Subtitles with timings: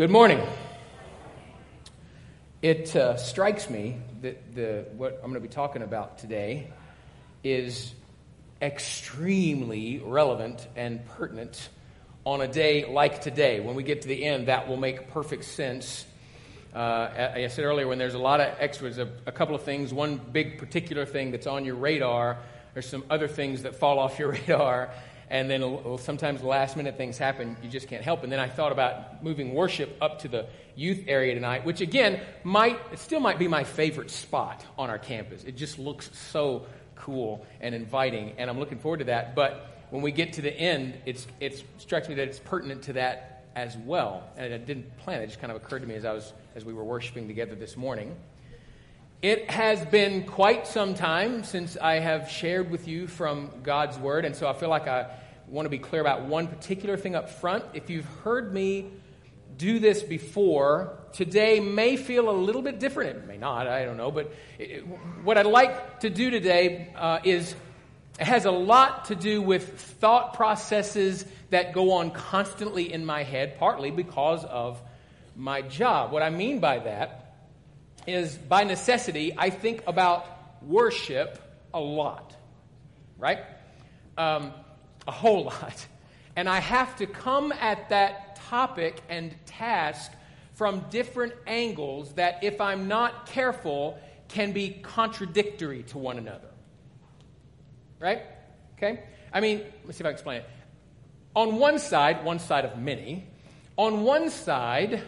[0.00, 0.40] Good morning.
[2.62, 6.68] It uh, strikes me that the, what I'm going to be talking about today
[7.44, 7.92] is
[8.62, 11.68] extremely relevant and pertinent
[12.24, 13.60] on a day like today.
[13.60, 16.06] When we get to the end, that will make perfect sense.
[16.74, 19.92] Uh, I said earlier, when there's a lot of extras, a, a couple of things,
[19.92, 22.38] one big particular thing that's on your radar,
[22.72, 24.92] there's some other things that fall off your radar
[25.30, 28.22] and then sometimes last minute things happen you just can't help.
[28.22, 32.20] And then i thought about moving worship up to the youth area tonight which again
[32.44, 35.44] might it still might be my favorite spot on our campus.
[35.44, 39.34] It just looks so cool and inviting and i'm looking forward to that.
[39.34, 42.94] But when we get to the end it's it strikes me that it's pertinent to
[42.94, 44.24] that as well.
[44.36, 46.32] And i didn't plan it, it just kind of occurred to me as i was
[46.56, 48.16] as we were worshiping together this morning.
[49.22, 54.24] It has been quite some time since I have shared with you from God's Word,
[54.24, 55.10] and so I feel like I
[55.50, 57.64] want to be clear about one particular thing up front.
[57.74, 58.86] If you've heard me
[59.56, 63.18] do this before, today may feel a little bit different.
[63.18, 64.10] It may not, I don't know.
[64.10, 64.86] But it,
[65.24, 67.54] what I'd like to do today uh, is
[68.18, 73.22] it has a lot to do with thought processes that go on constantly in my
[73.22, 74.80] head, partly because of
[75.36, 76.12] my job.
[76.12, 77.34] What I mean by that
[78.06, 80.26] is by necessity, I think about
[80.62, 81.38] worship
[81.74, 82.34] a lot,
[83.18, 83.40] right?
[84.16, 84.52] Um,
[85.06, 85.86] a whole lot.
[86.36, 90.12] And I have to come at that topic and task
[90.54, 96.48] from different angles that, if I'm not careful, can be contradictory to one another.
[97.98, 98.22] Right?
[98.76, 99.04] Okay?
[99.32, 100.50] I mean, let's see if I can explain it.
[101.34, 103.26] On one side, one side of many,
[103.76, 105.02] on one side,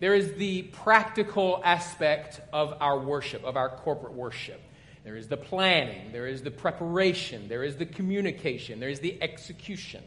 [0.00, 4.60] there is the practical aspect of our worship, of our corporate worship.
[5.04, 9.20] There is the planning, there is the preparation, there is the communication, there is the
[9.22, 10.02] execution.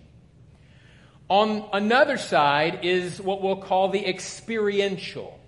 [1.30, 5.40] On another side is what we'll call the experiential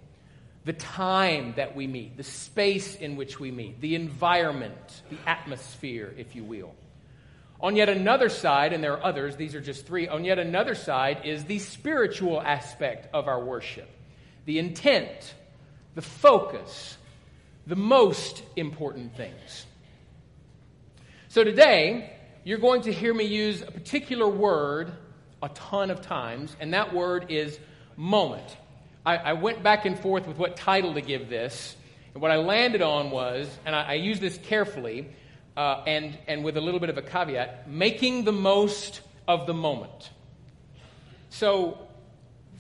[0.66, 6.12] the time that we meet, the space in which we meet, the environment, the atmosphere,
[6.18, 6.74] if you will.
[7.62, 10.74] On yet another side, and there are others, these are just three, on yet another
[10.74, 13.90] side is the spiritual aspect of our worship
[14.46, 15.34] the intent,
[15.96, 16.98] the focus,
[17.68, 19.66] the most important things.
[21.30, 24.92] So today, you're going to hear me use a particular word
[25.42, 27.60] a ton of times, and that word is
[27.98, 28.56] moment.
[29.06, 31.76] I, I went back and forth with what title to give this,
[32.14, 35.10] and what I landed on was, and I, I use this carefully
[35.58, 39.54] uh, and, and with a little bit of a caveat, making the most of the
[39.54, 40.10] moment.
[41.30, 41.86] So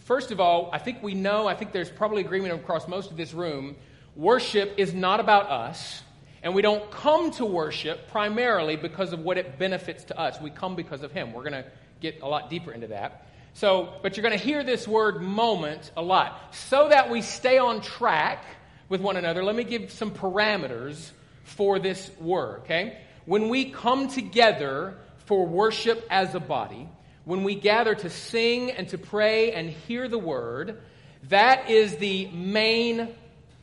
[0.06, 3.18] First of all, I think we know, I think there's probably agreement across most of
[3.18, 3.76] this room,
[4.16, 6.02] worship is not about us.
[6.44, 10.40] And we don't come to worship primarily because of what it benefits to us.
[10.40, 11.34] We come because of Him.
[11.34, 11.66] We're going to
[12.02, 13.26] get a lot deeper into that.
[13.54, 16.54] So, but you're going to hear this word moment a lot.
[16.54, 18.44] So that we stay on track
[18.90, 21.12] with one another, let me give some parameters
[21.44, 23.00] for this word, okay?
[23.26, 26.88] When we come together for worship as a body,
[27.24, 30.82] when we gather to sing and to pray and hear the word,
[31.30, 33.10] that is the main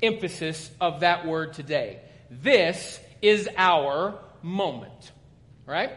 [0.03, 2.01] emphasis of that word today.
[2.31, 5.13] This is our moment,
[5.67, 5.93] right?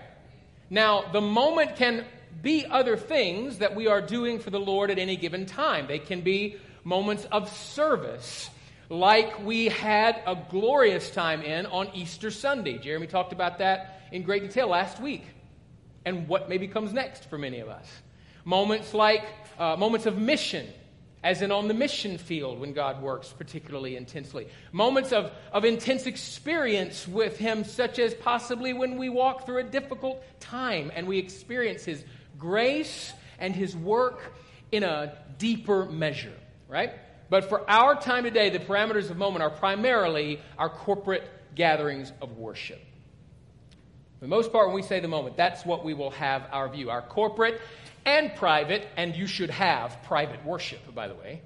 [0.70, 2.06] Now, the moment can
[2.42, 5.88] be other things that we are doing for the Lord at any given time.
[5.88, 8.50] They can be moments of service,
[8.90, 12.78] like we had a glorious time in on Easter Sunday.
[12.78, 15.24] Jeremy talked about that in great detail last week
[16.06, 17.88] and what maybe comes next for many of us.
[18.44, 19.26] Moments like
[19.58, 20.68] uh, moments of mission,
[21.25, 24.47] as in on the mission field when God works particularly intensely.
[24.72, 29.64] Moments of, of intense experience with Him, such as possibly when we walk through a
[29.64, 32.06] difficult time and we experience His
[32.38, 34.35] grace and His work
[34.72, 36.35] in a deeper measure,
[36.69, 36.91] right?
[37.28, 42.38] But for our time today, the parameters of moment are primarily our corporate gatherings of
[42.38, 42.80] worship.
[44.19, 46.69] For the most part, when we say the moment, that's what we will have our
[46.69, 47.59] view our corporate
[48.06, 51.42] and private, and you should have private worship, by the way.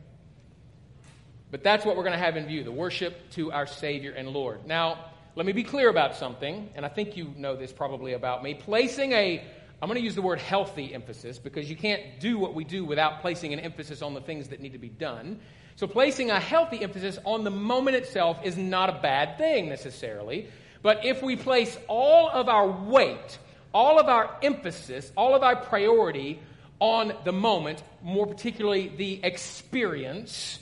[1.52, 4.30] But that's what we're going to have in view the worship to our Savior and
[4.30, 4.68] Lord.
[4.68, 5.06] Now,
[5.36, 8.54] let me be clear about something, and I think you know this probably about me.
[8.54, 9.44] Placing a,
[9.82, 12.86] I'm going to use the word healthy emphasis because you can't do what we do
[12.86, 15.40] without placing an emphasis on the things that need to be done.
[15.76, 20.50] So, placing a healthy emphasis on the moment itself is not a bad thing necessarily.
[20.82, 23.40] But if we place all of our weight,
[23.74, 26.40] all of our emphasis, all of our priority
[26.80, 30.60] on the moment, more particularly the experience,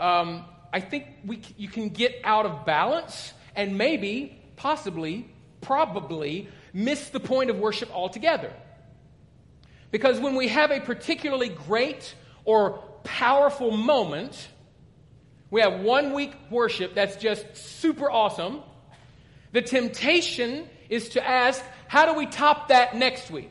[0.00, 5.28] um, I think we, you can get out of balance and maybe, possibly,
[5.60, 8.52] probably miss the point of worship altogether.
[9.90, 12.14] Because when we have a particularly great
[12.44, 14.48] or powerful moment.
[15.50, 18.62] We have one week worship that's just super awesome.
[19.52, 23.50] The temptation is to ask, how do we top that next week?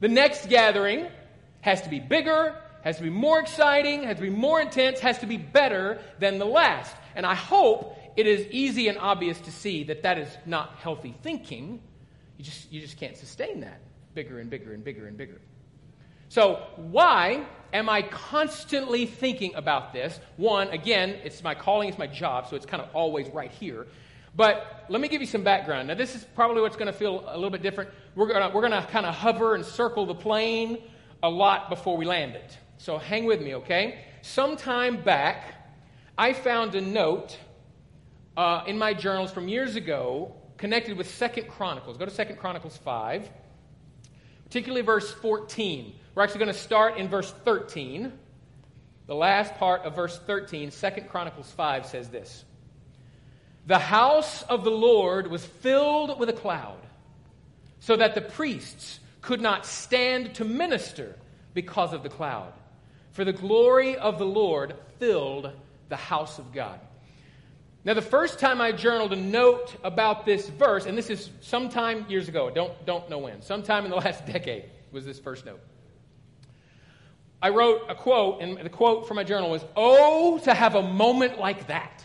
[0.00, 1.06] The next gathering
[1.60, 5.18] has to be bigger, has to be more exciting, has to be more intense, has
[5.18, 6.94] to be better than the last.
[7.14, 11.14] And I hope it is easy and obvious to see that that is not healthy
[11.22, 11.80] thinking.
[12.38, 13.80] You just, you just can't sustain that
[14.14, 15.40] bigger and bigger and bigger and bigger.
[16.28, 20.18] So, why am I constantly thinking about this?
[20.36, 23.86] One, again, it's my calling, it's my job, so it's kind of always right here.
[24.36, 25.88] But let me give you some background.
[25.88, 27.90] Now, this is probably what's going to feel a little bit different.
[28.14, 30.78] We're going we're to kind of hover and circle the plane
[31.22, 32.56] a lot before we land it.
[32.76, 34.04] So, hang with me, okay?
[34.20, 35.54] Sometime back,
[36.18, 37.38] I found a note
[38.36, 41.96] uh, in my journals from years ago connected with Second Chronicles.
[41.96, 43.30] Go to Second Chronicles 5,
[44.44, 45.94] particularly verse 14.
[46.14, 48.12] We're actually going to start in verse 13.
[49.06, 52.45] The last part of verse 13, 2 Chronicles 5 says this
[53.66, 56.78] The house of the Lord was filled with a cloud,
[57.80, 61.16] so that the priests could not stand to minister
[61.52, 62.52] because of the cloud.
[63.12, 65.50] For the glory of the Lord filled
[65.88, 66.78] the house of God.
[67.84, 72.04] Now, the first time I journaled a note about this verse, and this is sometime
[72.08, 75.60] years ago, don't, don't know when, sometime in the last decade was this first note.
[77.40, 80.82] I wrote a quote, and the quote from my journal was, Oh, to have a
[80.82, 81.95] moment like that.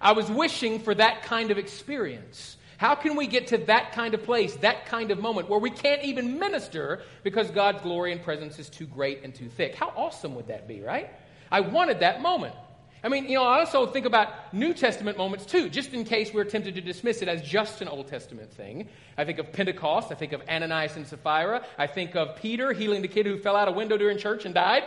[0.00, 2.56] I was wishing for that kind of experience.
[2.78, 5.70] How can we get to that kind of place, that kind of moment where we
[5.70, 9.74] can't even minister because God's glory and presence is too great and too thick?
[9.74, 11.10] How awesome would that be, right?
[11.50, 12.54] I wanted that moment.
[13.02, 16.32] I mean, you know, I also think about New Testament moments too, just in case
[16.32, 18.88] we're tempted to dismiss it as just an Old Testament thing.
[19.16, 20.10] I think of Pentecost.
[20.12, 21.64] I think of Ananias and Sapphira.
[21.76, 24.54] I think of Peter healing the kid who fell out a window during church and
[24.54, 24.84] died.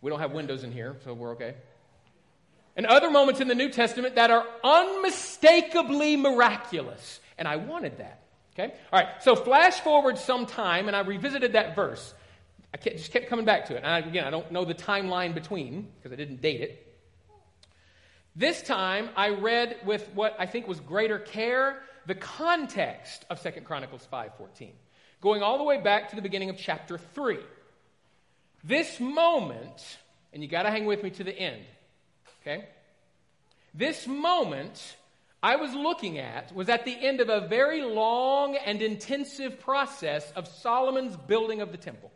[0.00, 1.54] We don't have windows in here, so we're okay.
[2.76, 7.20] And other moments in the New Testament that are unmistakably miraculous.
[7.38, 8.22] And I wanted that.
[8.54, 8.74] Okay?
[8.92, 12.14] All right, so flash forward some time, and I revisited that verse.
[12.72, 13.78] I just kept coming back to it.
[13.78, 16.80] And I, again, I don't know the timeline between because I didn't date it.
[18.36, 23.64] This time I read with what I think was greater care the context of 2
[23.64, 24.72] Chronicles 5:14,
[25.20, 27.38] going all the way back to the beginning of chapter 3.
[28.62, 29.98] This moment,
[30.32, 31.64] and you got to hang with me to the end.
[32.46, 32.66] Okay?
[33.72, 34.96] This moment
[35.42, 40.30] I was looking at was at the end of a very long and intensive process
[40.32, 42.12] of Solomon's building of the temple.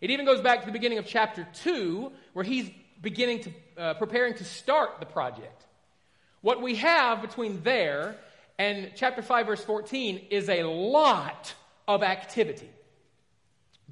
[0.00, 3.94] It even goes back to the beginning of chapter 2, where he's beginning to, uh,
[3.94, 5.64] preparing to start the project.
[6.40, 8.16] What we have between there
[8.58, 11.54] and chapter 5, verse 14 is a lot
[11.88, 12.70] of activity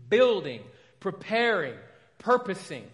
[0.08, 0.62] building,
[1.00, 1.74] preparing,
[2.18, 2.84] purposing,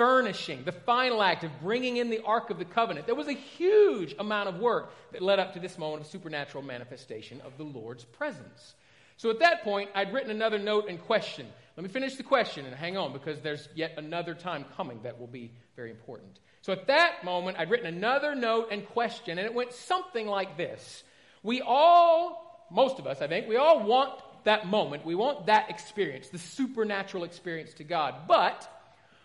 [0.00, 3.04] furnishing, the final act of bringing in the Ark of the Covenant.
[3.04, 6.64] There was a huge amount of work that led up to this moment of supernatural
[6.64, 8.76] manifestation of the Lord's presence.
[9.18, 11.46] So at that point, I'd written another note and question.
[11.76, 15.20] Let me finish the question and hang on because there's yet another time coming that
[15.20, 16.40] will be very important.
[16.62, 20.56] So at that moment, I'd written another note and question, and it went something like
[20.56, 21.04] this.
[21.42, 25.04] We all, most of us, I think, we all want that moment.
[25.04, 28.14] We want that experience, the supernatural experience to God.
[28.26, 28.66] But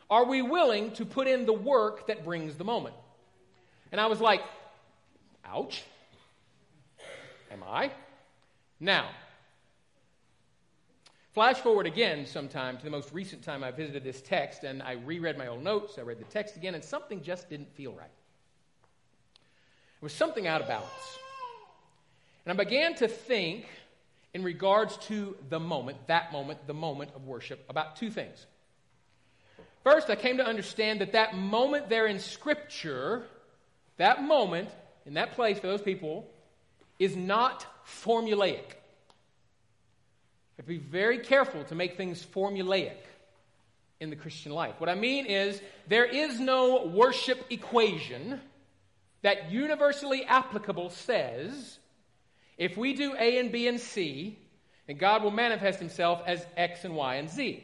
[0.09, 2.95] are we willing to put in the work that brings the moment?
[3.91, 4.41] And I was like,
[5.45, 5.83] ouch.
[7.51, 7.91] Am I?
[8.79, 9.09] Now,
[11.35, 14.93] Flash forward again sometime to the most recent time I visited this text, and I
[14.93, 15.97] reread my old notes.
[15.97, 18.07] I read the text again, and something just didn't feel right.
[19.99, 21.19] There was something out of balance.
[22.45, 23.65] And I began to think,
[24.33, 28.45] in regards to the moment, that moment, the moment of worship, about two things.
[29.85, 33.21] First, I came to understand that that moment there in Scripture,
[33.97, 34.67] that moment
[35.05, 36.27] in that place for those people,
[36.97, 38.63] is not formulaic.
[40.57, 42.97] I have to be very careful to make things formulaic
[43.99, 44.73] in the Christian life.
[44.79, 48.41] What I mean is, there is no worship equation
[49.21, 51.77] that universally applicable says
[52.57, 54.39] if we do A and B and C,
[54.87, 57.63] then God will manifest himself as X and Y and Z.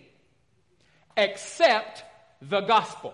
[1.17, 2.03] Except
[2.41, 3.13] the gospel.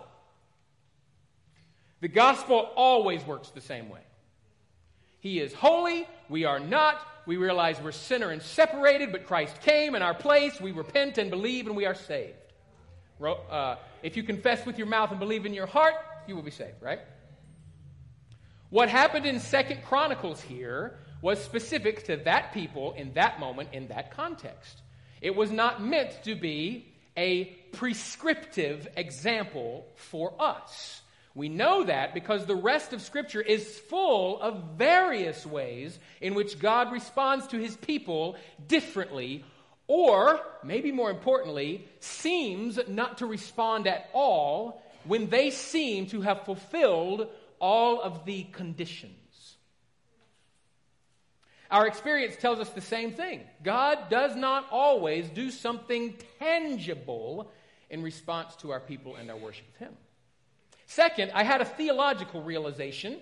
[2.00, 4.02] The gospel always works the same way.
[5.20, 7.02] He is holy, we are not.
[7.26, 10.62] We realize we're sinner and separated, but Christ came in our place.
[10.62, 12.36] We repent and believe, and we are saved.
[13.22, 15.96] Uh, if you confess with your mouth and believe in your heart,
[16.28, 17.00] you will be saved, right?
[18.70, 23.88] What happened in Second Chronicles here was specific to that people in that moment, in
[23.88, 24.82] that context.
[25.22, 31.02] It was not meant to be a prescriptive example for us.
[31.36, 36.58] We know that because the rest of Scripture is full of various ways in which
[36.58, 39.46] God responds to his people differently,
[39.86, 46.44] or, maybe more importantly, seems not to respond at all when they seem to have
[46.44, 47.28] fulfilled
[47.60, 49.14] all of the conditions.
[51.70, 53.42] Our experience tells us the same thing.
[53.62, 57.52] God does not always do something tangible
[57.90, 59.94] in response to our people and our worship of Him.
[60.86, 63.18] Second, I had a theological realization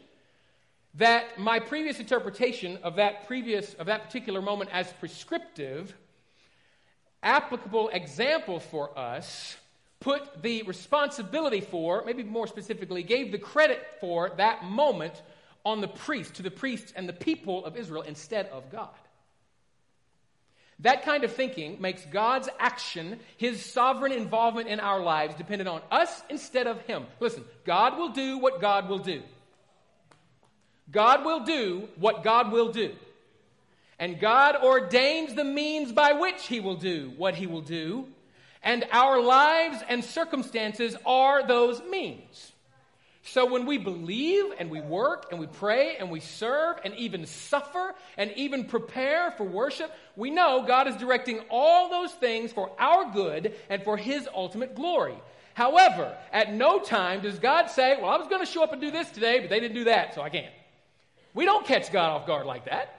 [0.95, 5.93] that my previous interpretation of that previous of that particular moment as prescriptive
[7.21, 9.57] applicable example for us
[9.99, 15.21] put the responsibility for maybe more specifically gave the credit for that moment
[15.65, 18.89] on the priest, to the priests and the people of Israel instead of God.
[20.79, 25.81] That kind of thinking makes God's action, his sovereign involvement in our lives, dependent on
[25.89, 27.05] us instead of him.
[27.19, 29.21] Listen, God will do what God will do.
[30.91, 32.93] God will do what God will do.
[33.97, 38.07] And God ordains the means by which he will do what he will do.
[38.61, 42.51] And our lives and circumstances are those means.
[43.27, 47.25] So when we believe and we work and we pray and we serve and even
[47.25, 52.71] suffer and even prepare for worship, we know God is directing all those things for
[52.79, 55.15] our good and for His ultimate glory.
[55.53, 58.81] However, at no time does God say, Well, I was going to show up and
[58.81, 60.53] do this today, but they didn't do that, so I can't.
[61.33, 62.95] We don't catch God off guard like that.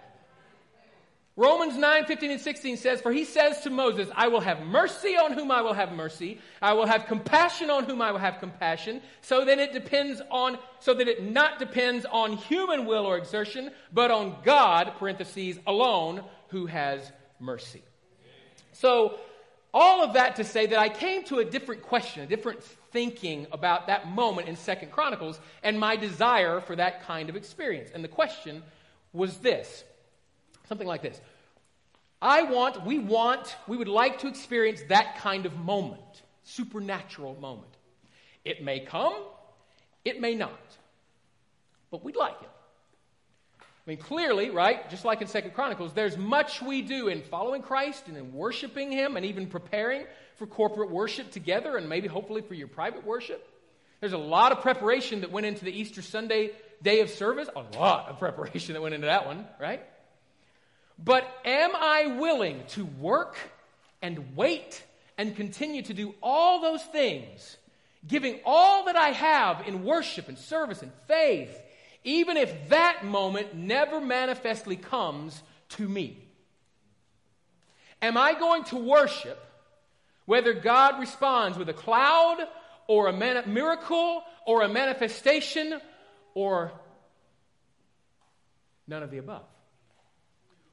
[1.39, 5.17] Romans 9, 15 and 16 says, For he says to Moses, I will have mercy
[5.17, 6.41] on whom I will have mercy.
[6.63, 9.03] I will have compassion on whom I will have compassion.
[9.21, 13.71] So then it depends on, so that it not depends on human will or exertion,
[13.93, 17.83] but on God, parentheses, alone, who has mercy.
[18.73, 19.19] So,
[19.75, 23.47] all of that to say that I came to a different question, a different thinking
[23.53, 27.91] about that moment in Second Chronicles and my desire for that kind of experience.
[27.93, 28.63] And the question
[29.13, 29.85] was this
[30.69, 31.21] Something like this
[32.21, 37.73] I want, we want, we would like to experience that kind of moment, supernatural moment.
[38.45, 39.15] It may come,
[40.05, 40.77] it may not,
[41.91, 42.49] but we'd like it.
[43.87, 47.63] I mean, clearly, right, just like in Second Chronicles, there's much we do in following
[47.63, 52.43] Christ and in worshiping Him and even preparing for corporate worship together and maybe hopefully
[52.43, 53.49] for your private worship.
[54.01, 56.51] There's a lot of preparation that went into the Easter Sunday
[56.83, 59.83] day of service, a lot of preparation that went into that one, right?
[60.99, 63.37] But am I willing to work
[64.03, 64.83] and wait
[65.17, 67.57] and continue to do all those things,
[68.07, 71.57] giving all that I have in worship and service and faith,
[72.07, 76.17] even if that moment never manifestly comes to me?
[78.01, 79.45] Am I going to worship
[80.25, 82.39] whether God responds with a cloud
[82.87, 85.81] or a miracle or a manifestation
[86.35, 86.71] or
[88.87, 89.45] none of the above?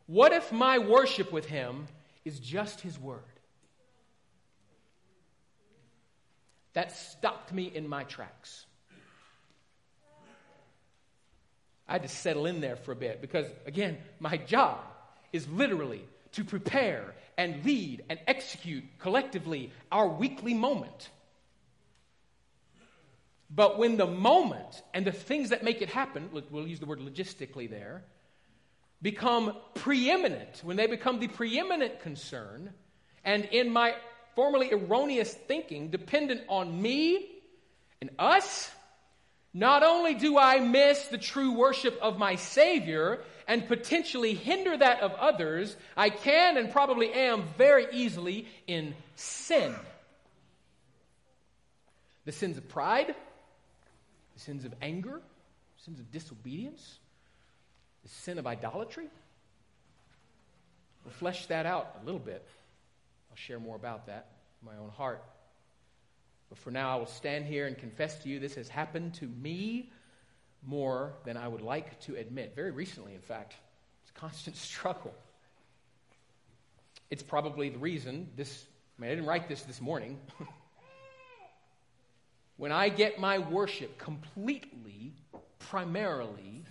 [0.06, 1.88] What if my worship with Him
[2.24, 3.24] is just His Word?
[6.74, 8.68] That stopped me in my tracks.
[11.88, 14.80] I had to settle in there for a bit because, again, my job
[15.32, 21.10] is literally to prepare and lead and execute collectively our weekly moment.
[23.50, 27.00] But when the moment and the things that make it happen, we'll use the word
[27.00, 28.04] logistically there,
[29.02, 32.74] become preeminent, when they become the preeminent concern,
[33.24, 33.96] and in my
[34.36, 37.30] formerly erroneous thinking, dependent on me
[38.02, 38.72] and us,
[39.54, 45.02] not only do I miss the true worship of my Savior and potentially hinder that
[45.02, 49.76] of others, I can and probably am very easily in sin.
[52.26, 53.14] The sins of pride,
[54.34, 55.22] the sins of anger,
[55.78, 57.00] the sins of disobedience,
[58.02, 59.08] the sin of idolatry.
[61.04, 62.48] We'll flesh that out a little bit.
[63.30, 64.30] I'll share more about that
[64.62, 65.24] in my own heart.
[66.54, 69.26] But for now, I will stand here and confess to you this has happened to
[69.26, 69.92] me
[70.62, 72.54] more than I would like to admit.
[72.56, 73.56] Very recently, in fact.
[74.04, 75.16] It's a constant struggle.
[77.10, 78.66] It's probably the reason this,
[79.00, 80.20] I mean, I didn't write this this morning.
[82.58, 85.16] when I get my worship completely,
[85.58, 86.66] primarily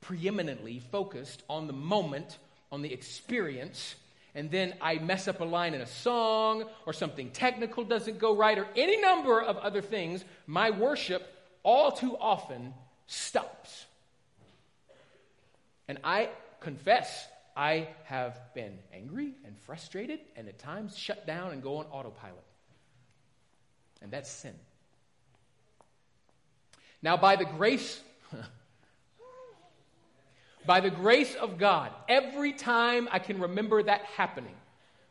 [0.00, 2.38] preeminently focused on the moment,
[2.72, 3.96] on the experience,
[4.34, 8.34] and then I mess up a line in a song, or something technical doesn't go
[8.36, 11.26] right, or any number of other things, my worship
[11.62, 12.74] all too often
[13.06, 13.86] stops.
[15.86, 21.62] And I confess I have been angry and frustrated and at times shut down and
[21.62, 22.42] go on autopilot.
[24.02, 24.54] And that's sin.
[27.02, 28.00] Now, by the grace,
[30.66, 34.54] by the grace of God, every time I can remember that happening,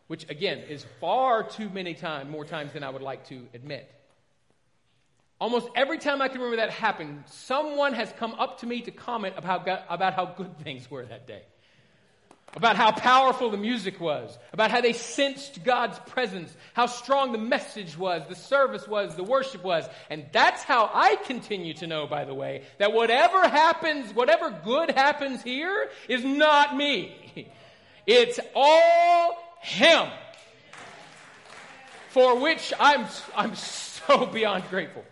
[0.08, 3.90] which again is far too many times, more times than I would like to admit.
[5.40, 8.92] Almost every time I can remember that happened, someone has come up to me to
[8.92, 11.44] comment about, about how good things were that day
[12.56, 17.38] about how powerful the music was, about how they sensed God's presence, how strong the
[17.38, 19.86] message was, the service was, the worship was.
[20.10, 24.92] And that's how I continue to know, by the way, that whatever happens, whatever good
[24.92, 27.52] happens here is not me.
[28.06, 30.10] It's all Him.
[32.10, 35.06] For which I'm, I'm so beyond grateful.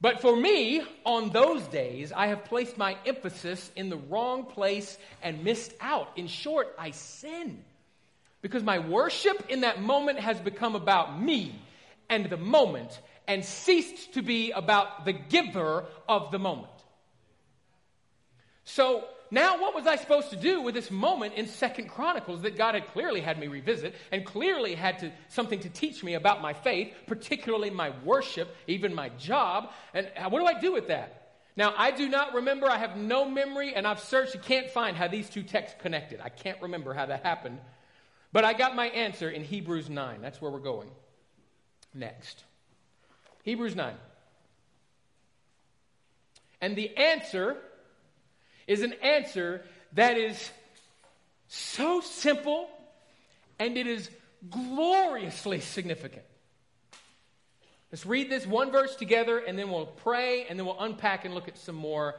[0.00, 4.96] But for me, on those days, I have placed my emphasis in the wrong place
[5.22, 6.08] and missed out.
[6.16, 7.62] In short, I sin.
[8.40, 11.54] Because my worship in that moment has become about me
[12.08, 16.72] and the moment and ceased to be about the giver of the moment.
[18.64, 22.56] So now what was I supposed to do with this moment in Second Chronicles that
[22.56, 26.42] God had clearly had me revisit and clearly had to, something to teach me about
[26.42, 29.70] my faith, particularly my worship, even my job?
[29.94, 31.16] And what do I do with that?
[31.56, 34.96] Now, I do not remember, I have no memory, and I've searched, you can't find
[34.96, 36.20] how these two texts connected.
[36.22, 37.58] I can't remember how that happened.
[38.32, 40.20] But I got my answer in Hebrews 9.
[40.22, 40.88] That's where we're going
[41.92, 42.44] next.
[43.42, 43.94] Hebrews 9.
[46.60, 47.56] And the answer
[48.70, 49.62] is an answer
[49.94, 50.48] that is
[51.48, 52.68] so simple
[53.58, 54.08] and it is
[54.48, 56.22] gloriously significant.
[57.90, 61.34] Let's read this one verse together and then we'll pray and then we'll unpack and
[61.34, 62.14] look at some more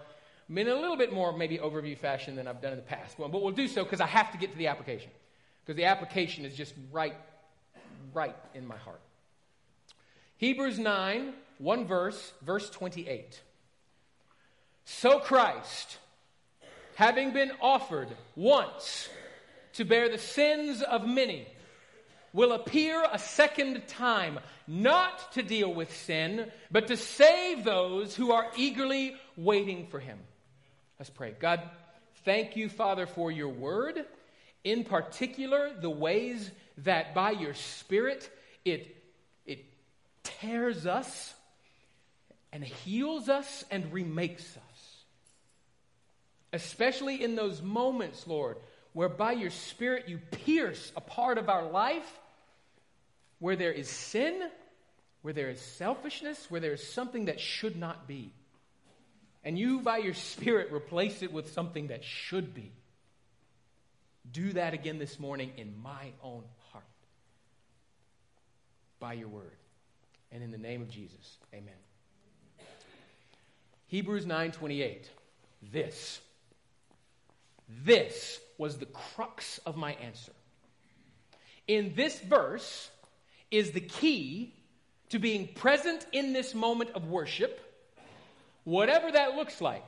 [0.49, 3.15] in a little bit more maybe overview fashion than I've done in the past.
[3.17, 5.11] But we'll do so because I have to get to the application.
[5.63, 7.15] Because the application is just right,
[8.13, 8.99] right in my heart.
[10.35, 13.41] Hebrews 9, one verse, verse 28.
[14.83, 15.97] So Christ
[17.01, 19.09] having been offered once
[19.73, 21.47] to bear the sins of many,
[22.31, 24.37] will appear a second time,
[24.67, 30.19] not to deal with sin, but to save those who are eagerly waiting for him.
[30.99, 31.33] Let's pray.
[31.39, 31.61] God,
[32.23, 34.05] thank you, Father, for your word,
[34.63, 36.51] in particular, the ways
[36.83, 38.29] that by your Spirit
[38.63, 38.95] it,
[39.47, 39.65] it
[40.21, 41.33] tears us
[42.53, 44.70] and heals us and remakes us.
[46.53, 48.57] Especially in those moments, Lord,
[48.93, 52.19] where by your Spirit you pierce a part of our life
[53.39, 54.49] where there is sin,
[55.21, 58.33] where there is selfishness, where there is something that should not be.
[59.43, 62.71] And you, by your Spirit, replace it with something that should be.
[64.31, 66.83] Do that again this morning in my own heart.
[68.99, 69.57] By your word.
[70.31, 71.37] And in the name of Jesus.
[71.53, 71.73] Amen.
[73.87, 75.09] Hebrews 9:28.
[75.71, 76.21] This
[77.83, 80.33] this was the crux of my answer.
[81.67, 82.89] In this verse
[83.49, 84.53] is the key
[85.09, 87.59] to being present in this moment of worship,
[88.63, 89.85] whatever that looks like.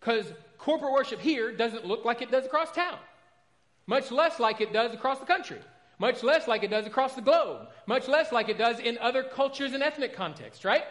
[0.00, 0.26] Because
[0.58, 2.98] corporate worship here doesn't look like it does across town,
[3.86, 5.58] much less like it does across the country,
[5.98, 9.22] much less like it does across the globe, much less like it does in other
[9.22, 10.84] cultures and ethnic contexts, right?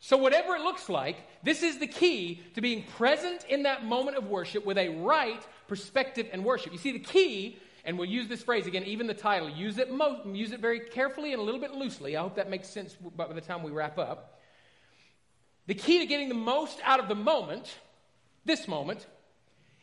[0.00, 4.16] So, whatever it looks like, this is the key to being present in that moment
[4.16, 6.72] of worship with a right perspective and worship.
[6.72, 9.90] You see, the key, and we'll use this phrase again, even the title, use it,
[9.90, 12.16] mo- use it very carefully and a little bit loosely.
[12.16, 14.38] I hope that makes sense by the time we wrap up.
[15.66, 17.76] The key to getting the most out of the moment,
[18.44, 19.04] this moment,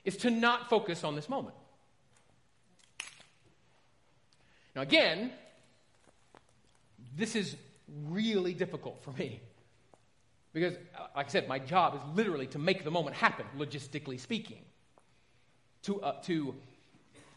[0.06, 1.56] is to not focus on this moment.
[4.75, 5.32] Now, again,
[7.17, 7.56] this is
[8.08, 9.41] really difficult for me.
[10.55, 14.17] Because, uh, like I said, my job is literally to make the moment happen, logistically
[14.17, 14.61] speaking,
[15.81, 16.55] to, uh, to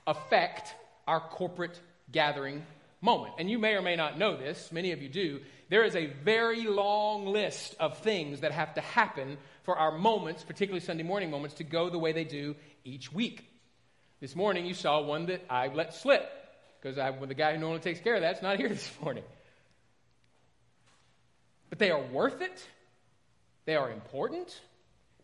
[0.07, 0.73] affect
[1.09, 1.81] our corporate
[2.13, 2.65] gathering
[3.01, 3.35] moment.
[3.41, 5.41] And you may or may not know this, many of you do.
[5.69, 10.45] There is a very long list of things that have to happen for our moments,
[10.45, 12.55] particularly Sunday morning moments, to go the way they do
[12.85, 13.45] each week.
[14.21, 16.31] This morning, you saw one that I let slip
[16.81, 19.25] because the guy who normally takes care of that's not here this morning.
[21.69, 22.65] But they are worth it
[23.69, 24.63] they are important,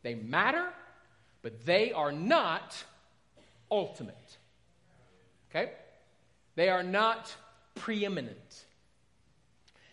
[0.02, 0.68] they matter,
[1.40, 2.76] but they are not
[3.70, 4.36] ultimate.
[5.48, 5.72] Okay?
[6.54, 7.34] They are not
[7.74, 8.66] preeminent.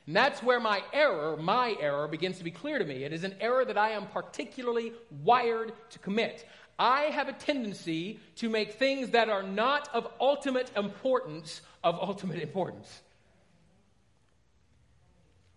[0.06, 3.06] And that's where my error, my error, begins to be clear to me.
[3.06, 4.92] It is an error that I am particularly
[5.24, 6.46] wired to commit.
[6.78, 12.42] I have a tendency to make things that are not of ultimate importance of ultimate
[12.42, 13.02] importance.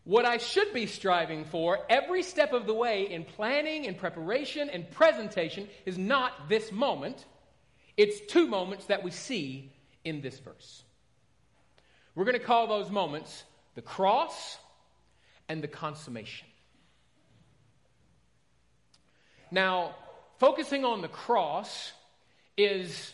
[0.05, 4.69] What I should be striving for every step of the way in planning and preparation
[4.69, 7.25] and presentation is not this moment.
[7.97, 9.73] It's two moments that we see
[10.05, 10.83] in this verse.
[12.15, 14.59] We're going to call those moments the cross
[15.49, 16.47] and the consummation.
[19.51, 19.95] Now,
[20.39, 21.93] focusing on the cross
[22.57, 23.13] is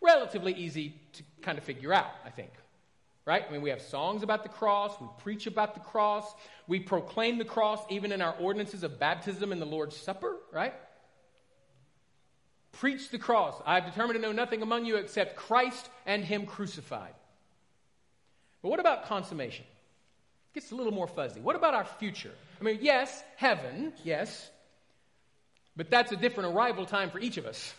[0.00, 2.50] relatively easy to kind of figure out, I think.
[3.26, 3.44] Right?
[3.46, 6.32] I mean, we have songs about the cross, we preach about the cross,
[6.68, 10.72] we proclaim the cross even in our ordinances of baptism and the Lord's Supper, right?
[12.70, 13.60] Preach the cross.
[13.66, 17.14] I have determined to know nothing among you except Christ and Him crucified.
[18.62, 19.64] But what about consummation?
[20.52, 21.40] It gets a little more fuzzy.
[21.40, 22.32] What about our future?
[22.60, 24.50] I mean, yes, heaven, yes,
[25.74, 27.74] but that's a different arrival time for each of us.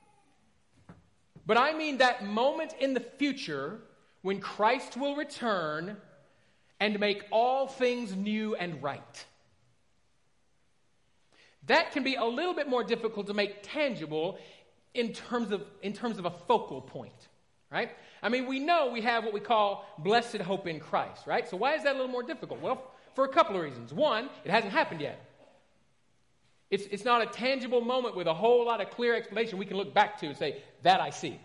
[1.46, 3.80] but I mean that moment in the future
[4.22, 5.96] when Christ will return
[6.80, 9.24] and make all things new and right.
[11.66, 14.38] That can be a little bit more difficult to make tangible
[14.94, 17.28] in terms of, in terms of a focal point,
[17.70, 17.90] right?
[18.22, 21.48] I mean, we know we have what we call blessed hope in Christ, right?
[21.48, 22.60] So why is that a little more difficult?
[22.60, 22.82] Well,
[23.14, 23.92] for a couple of reasons.
[23.92, 25.20] One, it hasn't happened yet.
[26.70, 29.76] It's, it's not a tangible moment with a whole lot of clear explanation we can
[29.76, 31.40] look back to and say, that I see.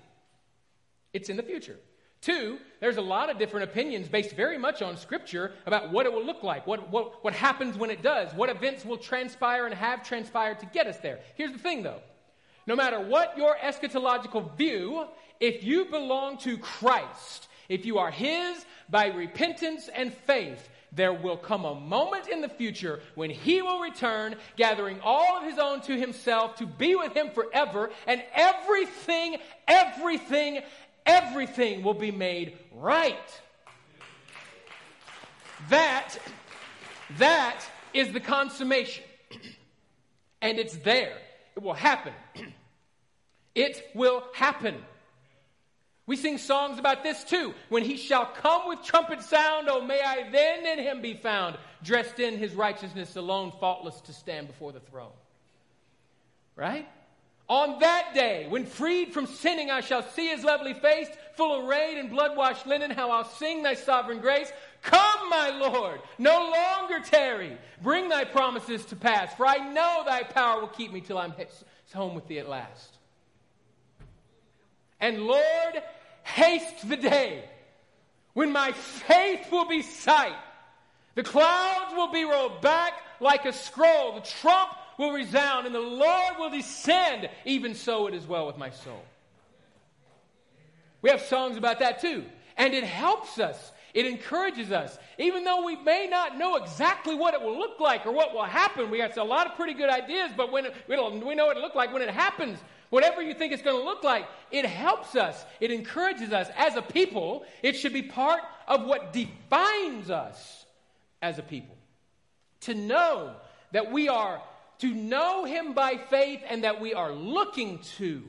[1.13, 1.77] It's in the future.
[2.23, 6.13] Two, there's a lot of different opinions based very much on Scripture about what it
[6.13, 9.75] will look like, what, what, what happens when it does, what events will transpire and
[9.75, 11.19] have transpired to get us there.
[11.35, 11.99] Here's the thing, though.
[12.65, 15.05] No matter what your eschatological view,
[15.41, 21.35] if you belong to Christ, if you are His by repentance and faith, there will
[21.35, 25.81] come a moment in the future when He will return, gathering all of His own
[25.81, 30.61] to Himself to be with Him forever, and everything, everything,
[31.05, 33.41] everything will be made right.
[35.69, 36.17] That,
[37.17, 37.61] that
[37.93, 39.03] is the consummation.
[40.41, 41.17] And it's there.
[41.55, 42.13] It will happen.
[43.55, 44.75] It will happen.
[46.05, 47.53] We sing songs about this too.
[47.69, 51.57] When he shall come with trumpet sound, oh, may I then in him be found,
[51.81, 55.13] dressed in his righteousness alone, faultless to stand before the throne.
[56.55, 56.87] Right?
[57.49, 61.97] On that day, when freed from sinning, I shall see his lovely face, full arrayed
[61.97, 64.51] in blood washed linen, how I'll sing thy sovereign grace.
[64.81, 67.57] Come, my Lord, no longer tarry.
[67.81, 71.33] Bring thy promises to pass, for I know thy power will keep me till I'm
[71.93, 72.97] home with thee at last.
[74.99, 75.83] And Lord,
[76.23, 77.43] haste the day
[78.33, 80.35] when my faith will be sight.
[81.15, 84.15] The clouds will be rolled back like a scroll.
[84.15, 84.69] The trump
[85.03, 87.29] will resound and the Lord will descend.
[87.45, 89.03] Even so, it is well with my soul.
[91.01, 92.23] We have songs about that too.
[92.57, 93.71] And it helps us.
[93.93, 94.97] It encourages us.
[95.19, 98.43] Even though we may not know exactly what it will look like or what will
[98.43, 100.95] happen, we got a lot of pretty good ideas, but when it, we
[101.35, 102.57] know what it look like when it happens,
[102.93, 105.47] Whatever you think it's going to look like, it helps us.
[105.59, 106.47] It encourages us.
[106.55, 110.67] As a people, it should be part of what defines us
[111.19, 111.75] as a people.
[112.61, 113.35] To know
[113.71, 114.39] that we are,
[114.79, 118.23] to know Him by faith and that we are looking to,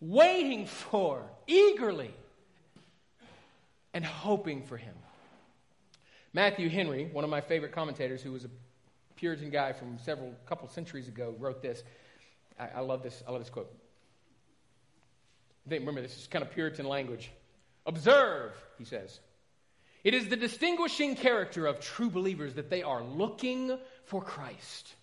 [0.00, 2.14] waiting for, eagerly,
[3.92, 4.94] and hoping for Him.
[6.32, 8.50] Matthew Henry, one of my favorite commentators, who was a
[9.16, 11.82] Puritan guy from several couple centuries ago, wrote this.
[12.58, 13.22] I, I love this.
[13.26, 13.72] I love this quote.
[15.68, 17.30] Remember, this is kind of Puritan language.
[17.86, 19.20] Observe, he says.
[20.04, 24.94] It is the distinguishing character of true believers that they are looking for Christ.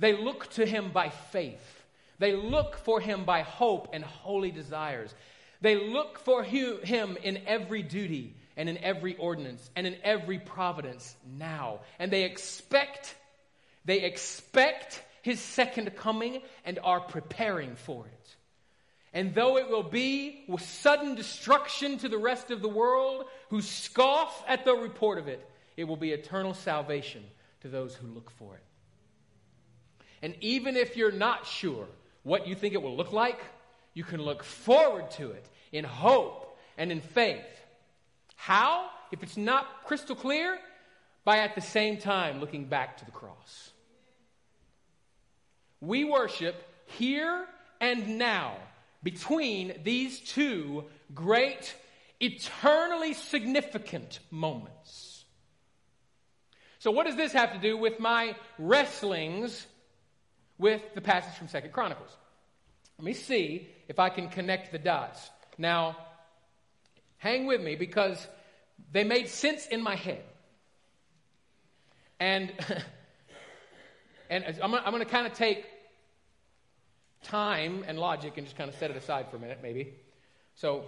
[0.00, 1.84] They look to him by faith.
[2.18, 5.14] They look for him by hope and holy desires.
[5.60, 11.14] They look for him in every duty and in every ordinance and in every providence
[11.38, 11.80] now.
[11.98, 13.14] And they expect,
[13.84, 18.36] they expect his second coming and are preparing for it.
[19.12, 23.60] And though it will be with sudden destruction to the rest of the world who
[23.60, 27.22] scoff at the report of it, it will be eternal salvation
[27.62, 28.62] to those who look for it.
[30.22, 31.86] And even if you're not sure
[32.22, 33.40] what you think it will look like,
[33.94, 37.44] you can look forward to it in hope and in faith.
[38.36, 38.88] How?
[39.12, 40.58] If it's not crystal clear,
[41.24, 43.70] by at the same time looking back to the cross.
[45.80, 46.56] We worship
[46.86, 47.46] here
[47.80, 48.56] and now
[49.02, 51.74] between these two great,
[52.20, 55.24] eternally significant moments.
[56.78, 59.66] So, what does this have to do with my wrestlings
[60.60, 62.16] with the passage from Second Chronicles.
[62.98, 65.30] Let me see if I can connect the dots.
[65.56, 65.96] Now,
[67.16, 68.24] hang with me because
[68.92, 70.22] they made sense in my head.
[72.20, 72.52] And,
[74.30, 75.64] and I'm, I'm going to kind of take
[77.22, 79.94] time and logic and just kind of set it aside for a minute, maybe.
[80.56, 80.84] So,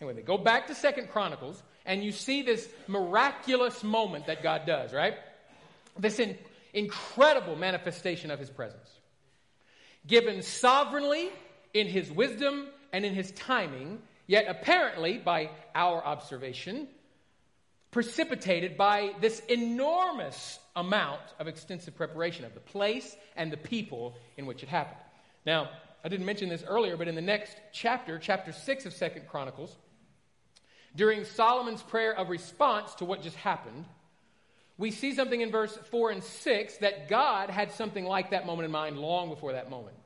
[0.00, 0.22] hang with me.
[0.22, 5.14] Go back to Second Chronicles, and you see this miraculous moment that God does, right?
[5.96, 6.36] This in,
[6.74, 8.95] incredible manifestation of His presence.
[10.06, 11.30] Given sovereignly
[11.74, 16.88] in His wisdom and in His timing, yet apparently, by our observation,
[17.90, 24.46] precipitated by this enormous amount of extensive preparation of the place and the people in
[24.46, 25.00] which it happened.
[25.44, 25.70] Now,
[26.04, 29.74] I didn't mention this earlier, but in the next chapter, chapter 6 of Second Chronicles,
[30.94, 33.86] during Solomon's prayer of response to what just happened,
[34.78, 38.66] we see something in verse 4 and 6 that God had something like that moment
[38.66, 39.96] in mind long before that moment.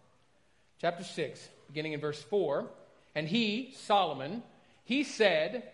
[0.80, 2.68] Chapter 6, beginning in verse 4.
[3.14, 4.42] And he, Solomon,
[4.84, 5.64] he said,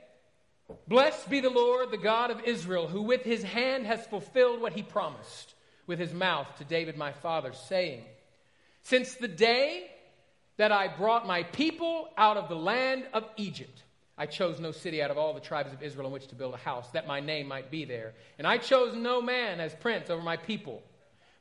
[0.89, 4.73] Blessed be the Lord, the God of Israel, who with his hand has fulfilled what
[4.73, 5.55] he promised
[5.87, 8.03] with his mouth to David my father, saying,
[8.83, 9.91] Since the day
[10.57, 13.83] that I brought my people out of the land of Egypt,
[14.19, 16.55] I chose no city out of all the tribes of Israel in which to build
[16.55, 18.15] a house, that my name might be there.
[18.39, 20.83] And I chose no man as prince over my people.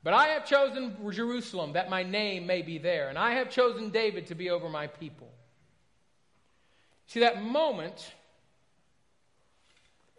[0.04, 3.08] But I have chosen Jerusalem, that my name may be there.
[3.08, 5.32] And I have chosen David to be over my people.
[7.08, 8.14] See, that moment,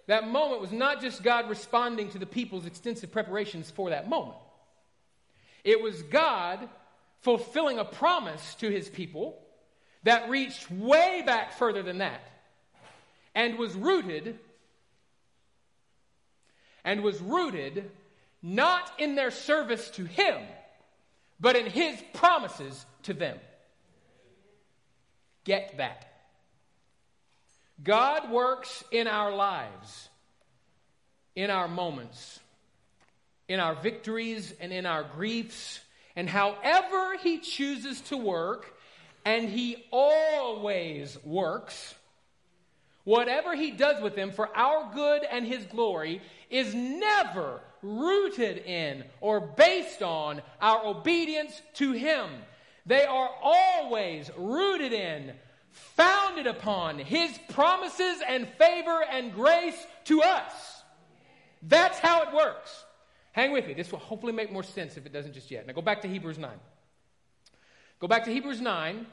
[0.07, 4.39] that moment was not just God responding to the people's extensive preparations for that moment.
[5.63, 6.71] It was God
[7.21, 9.43] fulfilling a promise to his people
[10.05, 12.23] that reached way back further than that
[13.37, 14.37] and was rooted
[16.85, 17.89] and was rooted
[18.43, 20.41] not in their service to him
[21.39, 23.39] but in his promises to them.
[25.45, 26.11] Get that.
[27.85, 30.09] God works in our lives
[31.37, 32.41] in our moments
[33.49, 35.81] in our victories and in our griefs
[36.17, 38.75] and however he chooses to work
[39.25, 41.95] and he always works
[43.07, 49.05] Whatever he does with them for our good and his glory is never rooted in
[49.21, 52.29] or based on our obedience to him.
[52.85, 55.35] They are always rooted in,
[55.71, 60.83] founded upon his promises and favor and grace to us.
[61.63, 62.85] That's how it works.
[63.31, 63.75] Hang with me.
[63.75, 65.65] This will hopefully make more sense if it doesn't just yet.
[65.65, 66.51] Now go back to Hebrews 9.
[68.01, 69.07] Go back to Hebrews 9.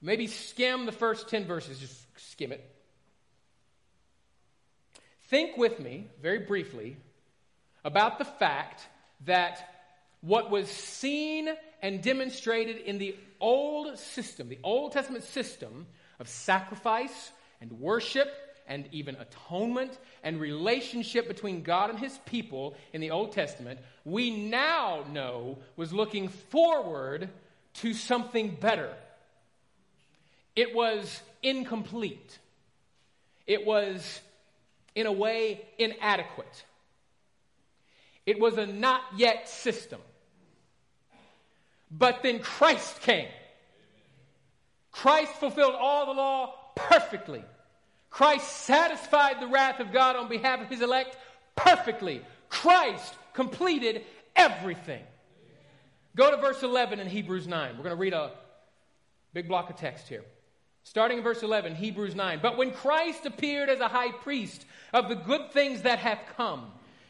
[0.00, 2.68] Maybe skim the first 10 verses, just skim it.
[5.32, 6.98] Think with me, very briefly,
[7.86, 8.86] about the fact
[9.24, 9.66] that
[10.20, 11.48] what was seen
[11.80, 15.86] and demonstrated in the old system, the Old Testament system
[16.20, 17.30] of sacrifice
[17.62, 18.28] and worship
[18.68, 24.30] and even atonement and relationship between God and his people in the Old Testament, we
[24.30, 27.30] now know was looking forward
[27.76, 28.92] to something better.
[30.54, 32.38] It was incomplete.
[33.46, 34.20] It was
[34.94, 36.64] in a way, inadequate.
[38.26, 40.00] It was a not yet system.
[41.90, 43.28] But then Christ came.
[44.90, 47.44] Christ fulfilled all the law perfectly.
[48.10, 51.16] Christ satisfied the wrath of God on behalf of his elect
[51.56, 52.22] perfectly.
[52.48, 54.04] Christ completed
[54.36, 55.02] everything.
[56.14, 57.76] Go to verse 11 in Hebrews 9.
[57.76, 58.32] We're going to read a
[59.32, 60.24] big block of text here.
[60.84, 62.40] Starting in verse 11, Hebrews 9.
[62.42, 66.66] But when Christ appeared as a high priest of the good things that have come,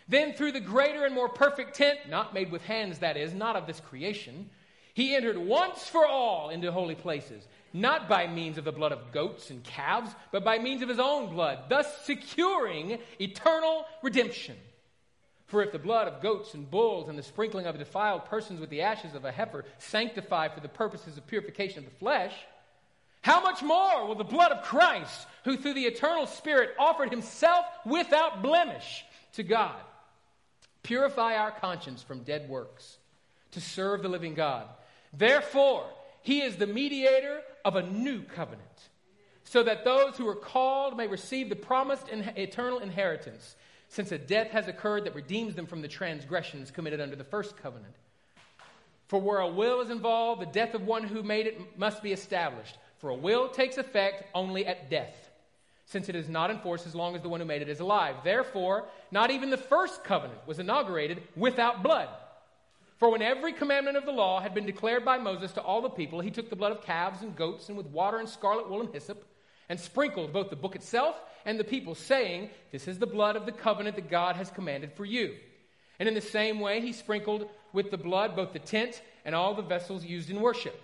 [0.09, 3.57] then through the greater and more perfect tent, not made with hands, that is, not
[3.57, 4.51] of this creation,
[4.95, 9.13] he entered once for all into holy places, not by means of the blood of
[9.13, 14.57] goats and calves, but by means of his own blood, thus securing eternal redemption.
[15.47, 18.71] For if the blood of goats and bulls and the sprinkling of defiled persons with
[18.71, 22.33] the ashes of a heifer sanctify for the purposes of purification of the flesh,
[23.23, 27.65] how much more will the blood of Christ, who through the eternal Spirit offered himself
[27.87, 29.05] without blemish
[29.35, 29.81] to God,
[30.83, 32.99] purify our conscience from dead works
[33.53, 34.67] to serve the living God?
[35.13, 35.87] Therefore,
[36.23, 38.89] he is the mediator of a new covenant,
[39.45, 43.55] so that those who are called may receive the promised in- eternal inheritance,
[43.89, 47.57] since a death has occurred that redeems them from the transgressions committed under the first
[47.57, 47.95] covenant.
[49.09, 52.13] For where a will is involved, the death of one who made it must be
[52.13, 52.79] established.
[53.03, 55.29] For a will takes effect only at death,
[55.87, 58.15] since it is not enforced as long as the one who made it is alive.
[58.23, 62.09] Therefore, not even the first covenant was inaugurated without blood.
[62.99, 65.91] For when every commandment of the law had been declared by Moses to all the
[65.91, 68.83] people, he took the blood of calves and goats, and with water and scarlet wool
[68.83, 69.27] and hyssop,
[69.69, 73.47] and sprinkled both the book itself and the people, saying, This is the blood of
[73.47, 75.35] the covenant that God has commanded for you.
[75.99, 79.55] And in the same way, he sprinkled with the blood both the tent and all
[79.55, 80.81] the vessels used in worship.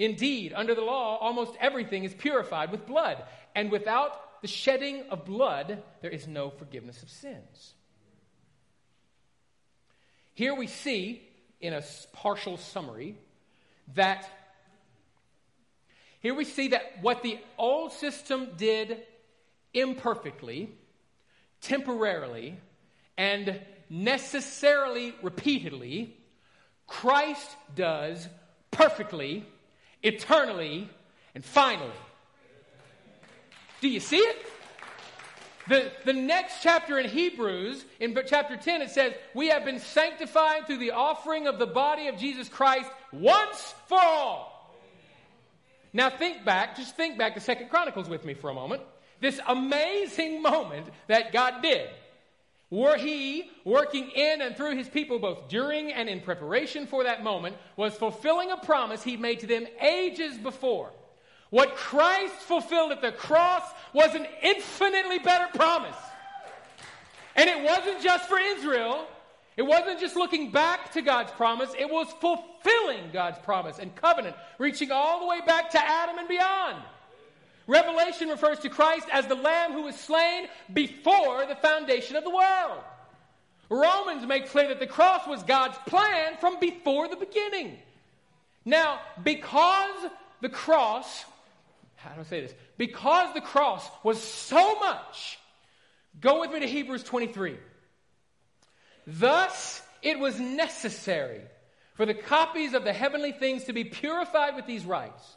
[0.00, 3.22] Indeed, under the law, almost everything is purified with blood,
[3.54, 7.74] and without the shedding of blood, there is no forgiveness of sins.
[10.32, 11.20] Here we see
[11.60, 11.82] in a
[12.14, 13.14] partial summary
[13.94, 14.26] that
[16.20, 19.02] here we see that what the old system did
[19.74, 20.70] imperfectly,
[21.60, 22.58] temporarily,
[23.18, 23.60] and
[23.90, 26.16] necessarily repeatedly,
[26.86, 28.26] Christ does
[28.70, 29.44] perfectly,
[30.02, 30.88] eternally,
[31.34, 31.90] and finally.
[33.80, 34.36] Do you see it?
[35.68, 40.66] The, the next chapter in Hebrews, in chapter 10, it says, We have been sanctified
[40.66, 44.76] through the offering of the body of Jesus Christ once for all.
[45.92, 48.82] Now think back, just think back to Second Chronicles with me for a moment.
[49.20, 51.88] This amazing moment that God did.
[52.70, 57.24] Were he working in and through his people both during and in preparation for that
[57.24, 60.90] moment was fulfilling a promise he'd made to them ages before.
[61.50, 65.96] What Christ fulfilled at the cross was an infinitely better promise.
[67.34, 69.06] And it wasn't just for Israel.
[69.56, 74.36] It wasn't just looking back to God's promise, it was fulfilling God's promise and covenant,
[74.58, 76.76] reaching all the way back to Adam and beyond.
[77.70, 82.30] Revelation refers to Christ as the Lamb who was slain before the foundation of the
[82.30, 82.82] world.
[83.68, 87.78] Romans make clear that the cross was God's plan from before the beginning.
[88.64, 91.24] Now, because the cross
[92.02, 92.54] how do I say this?
[92.78, 95.38] Because the cross was so much.
[96.18, 97.58] Go with me to Hebrews 23.
[99.06, 101.42] Thus, it was necessary
[101.94, 105.36] for the copies of the heavenly things to be purified with these rites,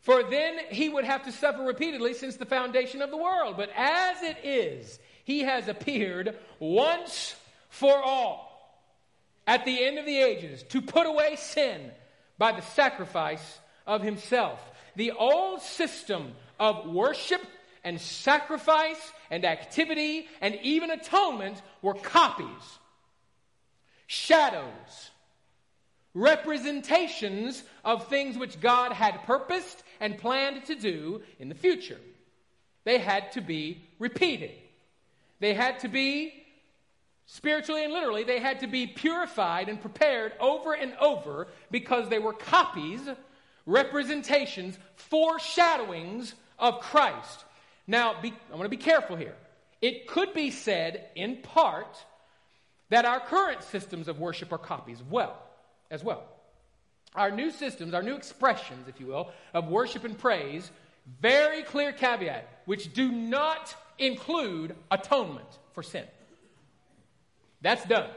[0.00, 3.56] For then he would have to suffer repeatedly since the foundation of the world.
[3.56, 7.34] But as it is, he has appeared once
[7.68, 8.46] for all
[9.46, 11.90] at the end of the ages to put away sin
[12.38, 14.60] by the sacrifice of himself.
[14.94, 17.42] The old system of worship
[17.84, 22.46] and sacrifice and activity and even atonement were copies,
[24.06, 25.10] shadows,
[26.14, 31.98] representations of things which God had purposed and planned to do in the future.
[32.84, 34.52] They had to be repeated.
[35.40, 36.32] They had to be,
[37.26, 42.18] spiritually and literally, they had to be purified and prepared over and over because they
[42.18, 43.00] were copies,
[43.66, 47.44] representations, foreshadowings of Christ.
[47.86, 49.34] Now, be, I want to be careful here.
[49.82, 52.04] It could be said, in part,
[52.88, 55.36] that our current systems of worship are copies well,
[55.90, 56.24] as well.
[57.16, 60.70] Our new systems, our new expressions, if you will, of worship and praise,
[61.20, 66.04] very clear caveat, which do not include atonement for sin.
[67.62, 68.10] That's done.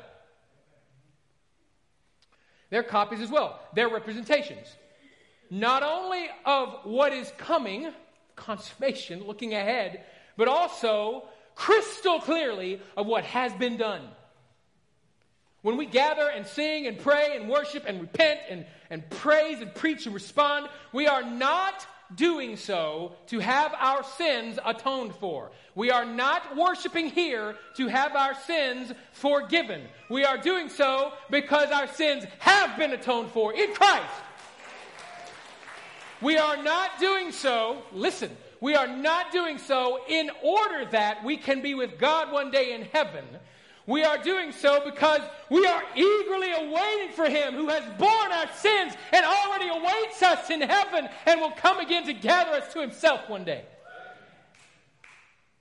[2.69, 3.59] They're copies as well.
[3.73, 4.67] They're representations.
[5.49, 7.91] Not only of what is coming,
[8.35, 10.03] consummation, looking ahead,
[10.37, 11.23] but also
[11.55, 14.01] crystal clearly of what has been done.
[15.61, 19.73] When we gather and sing and pray and worship and repent and, and praise and
[19.75, 25.51] preach and respond, we are not doing so to have our sins atoned for.
[25.75, 29.83] We are not worshiping here to have our sins forgiven.
[30.09, 34.13] We are doing so because our sins have been atoned for in Christ.
[36.21, 41.37] We are not doing so, listen, we are not doing so in order that we
[41.37, 43.23] can be with God one day in heaven.
[43.89, 48.47] We are doing so because we are eagerly awaiting for Him who has borne our
[48.55, 52.81] sins and already awaits us in heaven and will come again to gather us to
[52.81, 53.65] Himself one day.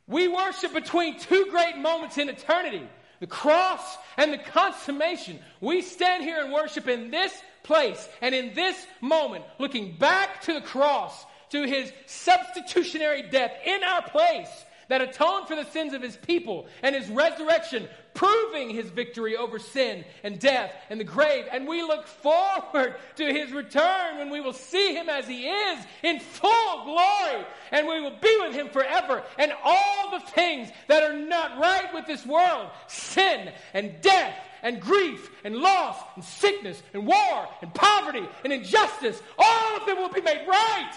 [0.06, 2.86] We worship between two great moments in eternity
[3.20, 5.38] the cross and the consummation.
[5.62, 10.52] We stand here and worship in this place and in this moment, looking back to
[10.52, 14.50] the cross, to his substitutionary death in our place
[14.88, 19.60] that atoned for the sins of his people and his resurrection proving his victory over
[19.60, 21.44] sin and death and the grave.
[21.52, 25.86] And we look forward to his return when we will see him as he is
[26.02, 29.22] in full glory and we will be with him forever.
[29.38, 34.80] And all the things that are not right with this world, sin and death and
[34.80, 40.08] grief and loss and sickness and war and poverty and injustice, all of them will
[40.08, 40.92] be made right.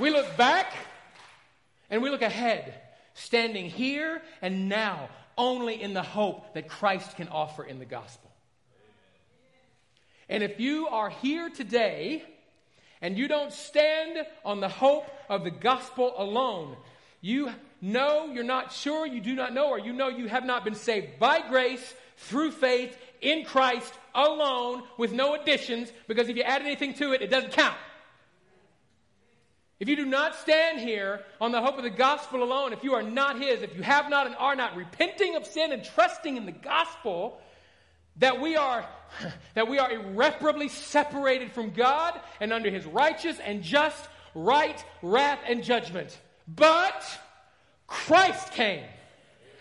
[0.00, 0.74] We look back
[1.90, 2.89] and we look ahead,
[3.20, 8.30] standing here and now only in the hope that Christ can offer in the gospel.
[10.28, 12.22] And if you are here today
[13.00, 16.76] and you don't stand on the hope of the gospel alone,
[17.20, 17.50] you
[17.80, 20.74] know you're not sure, you do not know, or you know you have not been
[20.74, 26.62] saved by grace through faith in Christ alone with no additions, because if you add
[26.62, 27.76] anything to it, it doesn't count.
[29.80, 32.94] If you do not stand here on the hope of the gospel alone, if you
[32.94, 36.36] are not His, if you have not and are not repenting of sin and trusting
[36.36, 37.40] in the gospel,
[38.16, 38.86] that we are
[39.54, 45.40] that we are irreparably separated from God and under his righteous and just right wrath
[45.48, 46.18] and judgment.
[46.46, 47.04] But
[47.86, 48.84] Christ came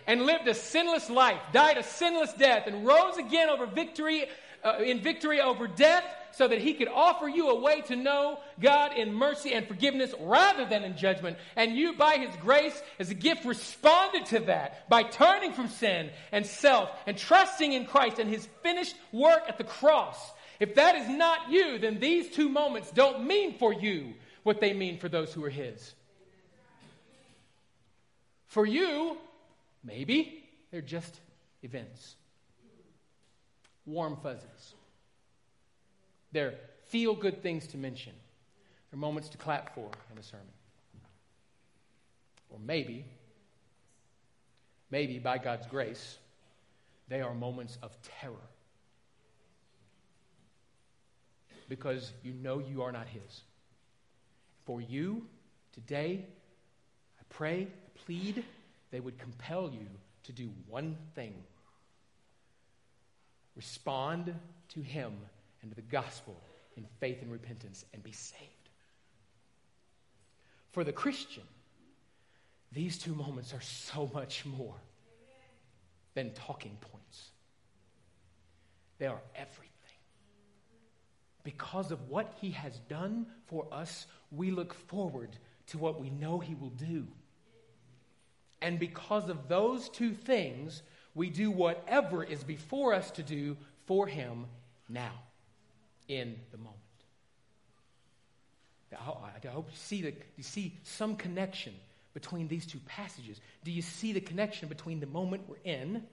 [0.05, 4.26] and lived a sinless life, died a sinless death and rose again over victory
[4.64, 8.39] uh, in victory over death so that he could offer you a way to know
[8.60, 11.38] God in mercy and forgiveness rather than in judgment.
[11.55, 16.12] And you, by his grace, as a gift, responded to that by turning from sin
[16.32, 20.18] and self and trusting in Christ and his finished work at the cross.
[20.60, 24.74] If that is not you, then these two moments don't mean for you what they
[24.74, 25.93] mean for those who are his.
[28.47, 29.18] For you,
[29.84, 31.20] maybe they're just
[31.62, 32.16] events,
[33.90, 34.74] warm fuzzies.
[36.32, 36.54] They're
[36.90, 38.14] feel good things to mention.
[38.92, 40.46] They're moments to clap for in a sermon.
[42.50, 43.06] Or maybe,
[44.90, 46.18] maybe by God's grace,
[47.08, 48.34] they are moments of terror.
[51.68, 53.42] Because you know you are not His.
[54.66, 55.28] For you,
[55.72, 56.26] today,
[57.20, 58.44] I pray, I plead,
[58.90, 59.86] they would compel you
[60.24, 61.34] to do one thing
[63.60, 64.34] respond
[64.70, 65.12] to Him
[65.62, 66.41] and to the gospel
[66.78, 68.70] in faith and repentance and be saved.
[70.72, 71.43] For the Christian,
[72.72, 74.76] these two moments are so much more
[76.14, 77.32] than talking points.
[78.97, 79.68] They are everything.
[81.43, 85.36] Because of what he has done for us, we look forward
[85.68, 87.05] to what we know he will do.
[88.62, 90.82] And because of those two things,
[91.20, 93.57] we do whatever is before us to do
[93.88, 94.45] for him
[94.88, 95.11] now
[96.07, 96.78] in the moment.
[98.93, 101.74] I hope you see, the, you see some connection
[102.13, 103.41] between these two passages.
[103.65, 106.03] Do you see the connection between the moment we're in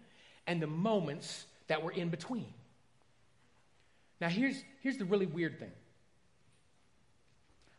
[0.44, 2.52] and the moments that we're in between?
[4.20, 5.72] Now, here's, here's the really weird thing.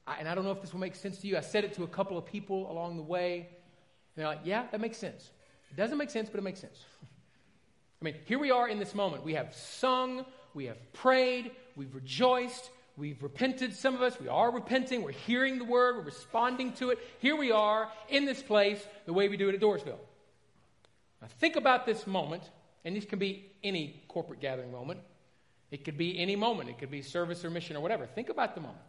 [0.07, 1.36] I, and I don't know if this will make sense to you.
[1.36, 3.39] I said it to a couple of people along the way.
[3.39, 3.47] And
[4.15, 5.30] they're like, yeah, that makes sense.
[5.71, 6.86] It doesn't make sense, but it makes sense.
[8.02, 9.24] I mean, here we are in this moment.
[9.24, 13.76] We have sung, we have prayed, we've rejoiced, we've repented.
[13.76, 17.00] Some of us, we are repenting, we're hearing the word, we're responding to it.
[17.20, 20.00] Here we are in this place the way we do it at Dorrisville.
[21.22, 22.43] Now, think about this moment,
[22.86, 25.00] and this can be any corporate gathering moment.
[25.72, 28.06] It could be any moment, it could be service or mission or whatever.
[28.06, 28.80] Think about the moment.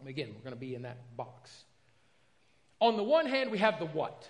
[0.00, 1.64] And again, we're going to be in that box.
[2.80, 4.28] On the one hand, we have the what.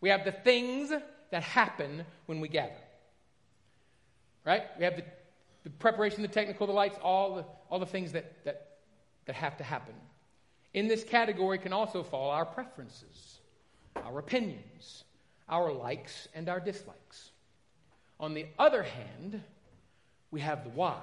[0.00, 0.92] We have the things
[1.30, 2.72] that happen when we gather.
[4.44, 4.62] Right?
[4.78, 5.04] We have the,
[5.64, 8.78] the preparation, the technical, the lights, all the, all the things that, that,
[9.26, 9.94] that have to happen.
[10.74, 13.38] In this category can also fall our preferences,
[13.96, 15.04] our opinions,
[15.48, 17.30] our likes, and our dislikes.
[18.18, 19.42] On the other hand,
[20.30, 21.02] we have the why.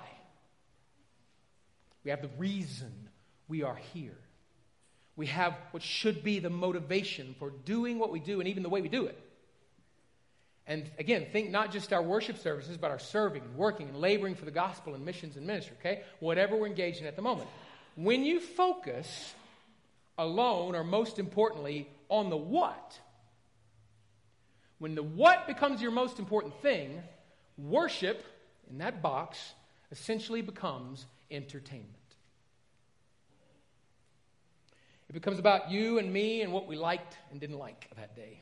[2.03, 2.91] We have the reason
[3.47, 4.17] we are here.
[5.15, 8.69] We have what should be the motivation for doing what we do and even the
[8.69, 9.17] way we do it.
[10.67, 14.35] And again, think not just our worship services, but our serving and working and laboring
[14.35, 16.01] for the gospel and missions and ministry, okay?
[16.19, 17.49] Whatever we're engaged in at the moment.
[17.95, 19.33] When you focus
[20.17, 22.99] alone, or most importantly, on the what,
[24.77, 27.01] when the what becomes your most important thing,
[27.57, 28.23] worship
[28.69, 29.53] in that box
[29.91, 31.89] essentially becomes entertainment.
[35.09, 38.41] It becomes about you and me and what we liked and didn't like that day.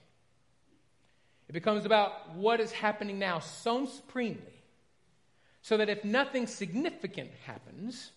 [1.50, 4.64] It becomes about what is happening now so supremely,
[5.64, 8.12] so that if nothing significant happens,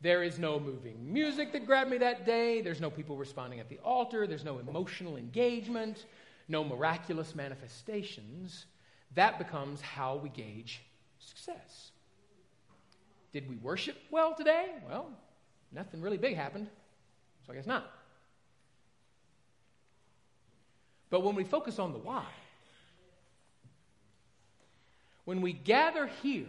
[0.00, 2.60] There is no moving music that grabbed me that day.
[2.60, 4.26] There's no people responding at the altar.
[4.26, 6.04] There's no emotional engagement,
[6.48, 8.66] no miraculous manifestations.
[9.14, 10.82] That becomes how we gauge
[11.18, 11.92] success.
[13.32, 14.68] Did we worship well today?
[14.88, 15.10] Well,
[15.72, 16.68] nothing really big happened,
[17.46, 17.90] so I guess not.
[21.08, 22.26] But when we focus on the why,
[25.26, 26.46] when we gather here,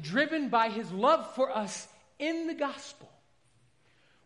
[0.00, 1.86] driven by his love for us
[2.18, 3.08] in the gospel,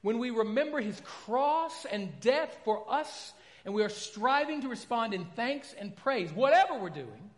[0.00, 5.12] when we remember his cross and death for us, and we are striving to respond
[5.12, 7.30] in thanks and praise, whatever we're doing,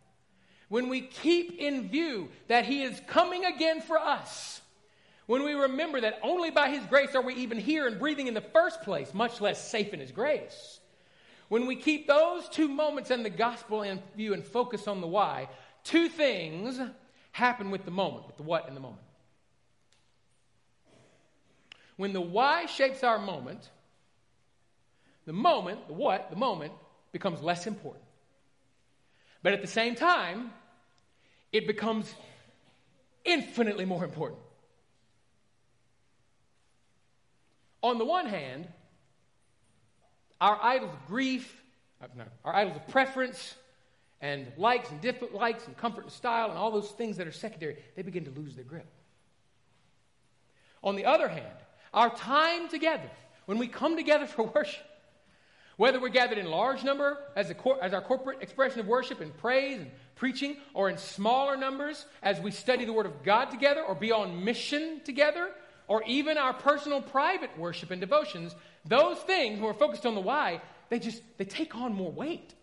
[0.69, 4.61] when we keep in view that he is coming again for us,
[5.25, 8.35] when we remember that only by his grace are we even here and breathing in
[8.35, 10.81] the first place, much less safe in his grace,
[11.49, 15.07] when we keep those two moments in the gospel in view and focus on the
[15.07, 15.49] why,
[15.89, 16.79] two things
[17.33, 19.01] happen with the moment, with the what in the moment.
[21.97, 23.71] When the why shapes our moment,
[25.25, 26.73] the moment, the what, the moment,
[27.11, 28.05] becomes less important.
[29.43, 30.53] But at the same time,
[31.53, 32.13] it becomes
[33.25, 34.41] infinitely more important.
[37.83, 38.69] On the one hand,
[40.41, 41.63] our idols of grief,
[42.03, 43.55] uh, no, our idols of preference,
[44.21, 47.33] and likes and different likes and comfort and style and all those things that are
[47.33, 48.87] secondary, they begin to lose their grip.
[50.83, 51.47] On the other hand,
[51.93, 53.11] our time together,
[53.47, 54.85] when we come together for worship,
[55.77, 59.37] whether we're gathered in large number as, cor- as our corporate expression of worship and
[59.39, 63.83] praise and preaching, or in smaller numbers as we study the Word of God together,
[63.83, 65.51] or be on mission together,
[65.87, 68.55] or even our personal private worship and devotions,
[68.85, 72.55] those things, when we're focused on the why, they just they take on more weight.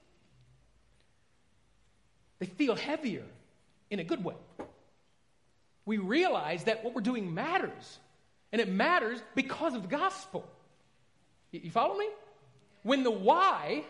[2.45, 3.23] They feel heavier
[3.89, 4.35] in a good way.
[5.83, 7.97] We realize that what we're doing matters.
[8.51, 10.47] And it matters because of the gospel.
[11.51, 12.07] You follow me?
[12.83, 13.83] When the why,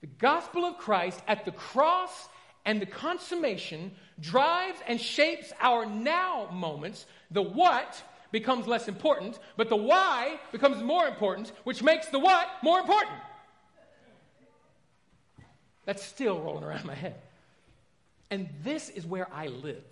[0.00, 2.28] the gospel of Christ at the cross
[2.64, 9.68] and the consummation drives and shapes our now moments, the what becomes less important, but
[9.68, 13.18] the why becomes more important, which makes the what more important.
[15.84, 17.16] That's still rolling around my head.
[18.30, 19.84] And this is where I live.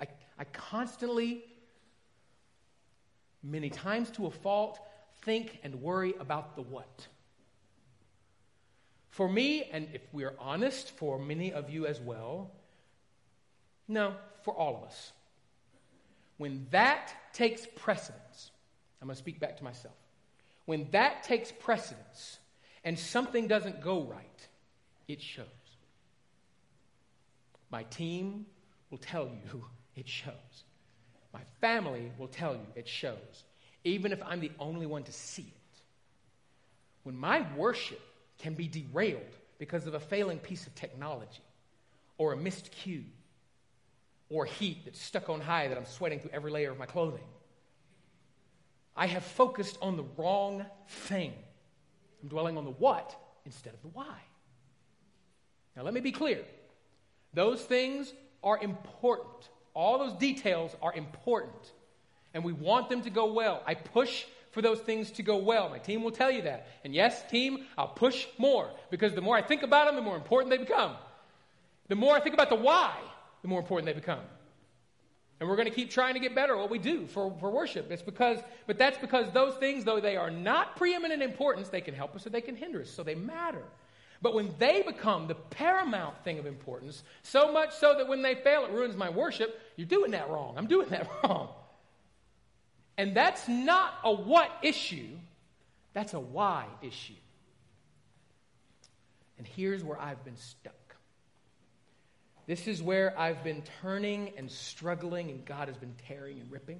[0.00, 0.06] I,
[0.38, 1.44] I constantly,
[3.42, 4.80] many times to a fault,
[5.22, 7.06] think and worry about the what.
[9.10, 12.50] For me, and if we're honest, for many of you as well,
[13.88, 15.12] no, for all of us.
[16.38, 18.50] When that takes precedence,
[19.00, 19.94] I'm going to speak back to myself.
[20.66, 22.38] When that takes precedence
[22.84, 24.48] and something doesn't go right,
[25.08, 25.46] it shows.
[27.76, 28.46] My team
[28.88, 29.66] will tell you
[29.96, 30.64] it shows.
[31.34, 33.44] My family will tell you it shows,
[33.84, 35.80] even if I'm the only one to see it.
[37.02, 38.00] When my worship
[38.38, 39.20] can be derailed
[39.58, 41.44] because of a failing piece of technology
[42.16, 43.04] or a missed cue
[44.30, 47.28] or heat that's stuck on high that I'm sweating through every layer of my clothing.
[48.96, 51.34] I have focused on the wrong thing.
[52.22, 53.14] I'm dwelling on the what
[53.44, 54.16] instead of the why.
[55.76, 56.42] Now, let me be clear.
[57.36, 59.50] Those things are important.
[59.74, 61.72] All those details are important.
[62.32, 63.62] And we want them to go well.
[63.66, 65.68] I push for those things to go well.
[65.68, 66.66] My team will tell you that.
[66.82, 70.16] And yes, team, I'll push more because the more I think about them, the more
[70.16, 70.96] important they become.
[71.88, 72.96] The more I think about the why,
[73.42, 74.24] the more important they become.
[75.38, 77.50] And we're going to keep trying to get better at what we do for, for
[77.50, 77.92] worship.
[77.92, 81.92] It's because, but that's because those things, though they are not preeminent importance, they can
[81.92, 82.88] help us or they can hinder us.
[82.88, 83.62] So they matter.
[84.22, 88.34] But when they become the paramount thing of importance, so much so that when they
[88.34, 90.54] fail, it ruins my worship, you're doing that wrong.
[90.56, 91.48] I'm doing that wrong.
[92.98, 95.10] And that's not a what issue,
[95.92, 97.12] that's a why issue.
[99.38, 100.72] And here's where I've been stuck.
[102.46, 106.78] This is where I've been turning and struggling, and God has been tearing and ripping.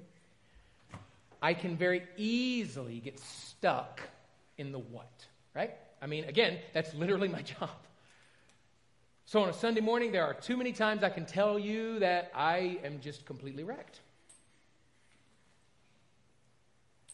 [1.41, 4.01] I can very easily get stuck
[4.57, 5.11] in the what,
[5.53, 5.71] right?
[6.01, 7.69] I mean, again, that's literally my job.
[9.25, 12.31] So on a Sunday morning, there are too many times I can tell you that
[12.33, 13.99] I am just completely wrecked.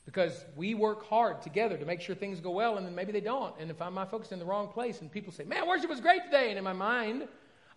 [0.05, 3.21] Because we work hard together to make sure things go well, and then maybe they
[3.21, 3.55] don't.
[3.59, 6.23] And if I'm focused in the wrong place, and people say, Man, worship was great
[6.25, 7.27] today, and in my mind,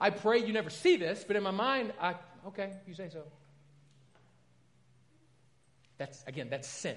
[0.01, 2.17] I pray you never see this, but in my mind, I,
[2.49, 3.23] okay, you say so.
[5.99, 6.97] That's, again, that's sin.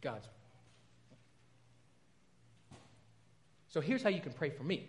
[0.00, 0.26] God's.
[3.74, 4.88] So here's how you can pray for me.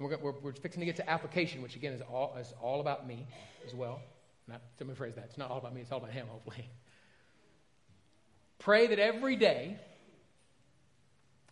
[0.00, 2.80] And we're, we're, we're fixing to get to application, which again is all, is all
[2.80, 3.28] about me
[3.64, 4.00] as well.
[4.48, 5.26] Not, let me phrase that.
[5.26, 6.68] It's not all about me, it's all about Him, hopefully.
[8.58, 9.78] Pray that every day,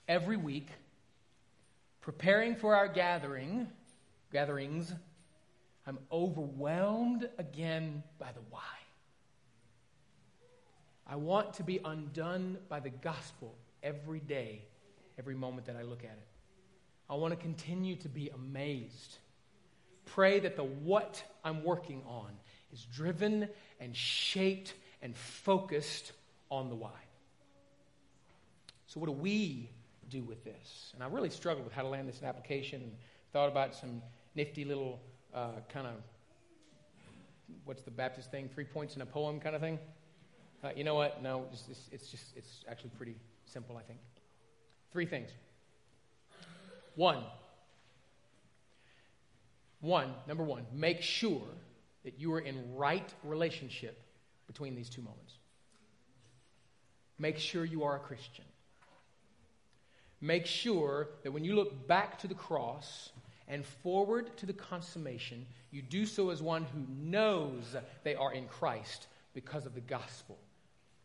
[0.08, 0.66] every week,
[2.00, 3.68] preparing for our gathering,
[4.32, 4.92] gatherings,
[5.86, 8.58] I'm overwhelmed again by the why.
[11.06, 14.62] I want to be undone by the gospel every day,
[15.20, 16.26] every moment that I look at it.
[17.10, 19.18] I want to continue to be amazed.
[20.06, 22.30] Pray that the what I'm working on
[22.72, 23.46] is driven
[23.80, 26.12] and shaped and focused
[26.50, 26.98] on the why.
[28.86, 29.68] So, what do we
[30.08, 30.92] do with this?
[30.94, 32.92] And I really struggled with how to land this in application and
[33.32, 34.00] thought about some
[34.34, 35.00] nifty little
[35.34, 35.92] uh, kind of
[37.64, 38.48] what's the Baptist thing?
[38.48, 39.78] Three points in a poem kind of thing.
[40.64, 41.22] Uh, you know what?
[41.22, 43.76] No, it's, it's, it's just it's actually pretty simple.
[43.76, 43.98] I think
[44.92, 45.30] three things.
[46.96, 47.22] One.
[49.80, 51.46] One, number one, make sure
[52.04, 54.02] that you are in right relationship
[54.46, 55.34] between these two moments.
[57.18, 58.44] Make sure you are a Christian.
[60.20, 63.10] Make sure that when you look back to the cross
[63.48, 67.74] and forward to the consummation, you do so as one who knows
[68.04, 70.38] they are in Christ because of the gospel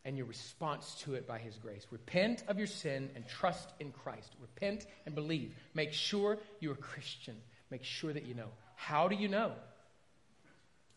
[0.05, 1.85] and your response to it by His grace.
[1.91, 4.33] Repent of your sin and trust in Christ.
[4.39, 5.53] Repent and believe.
[5.73, 7.35] Make sure you're a Christian.
[7.71, 8.49] Make sure that you know.
[8.75, 9.51] How do you know?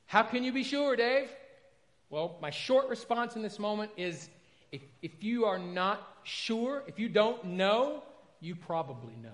[0.06, 1.30] How can you be sure, Dave?
[2.10, 4.28] Well, my short response in this moment is
[4.72, 8.02] if, if you are not sure, if you don't know,
[8.40, 9.28] you probably know.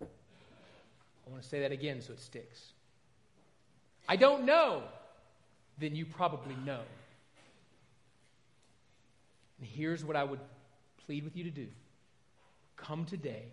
[0.00, 2.72] I want to say that again so it sticks.
[4.08, 4.82] I don't know,
[5.78, 6.80] then you probably know.
[9.58, 10.40] And here's what I would
[11.06, 11.68] plead with you to do
[12.76, 13.52] come today,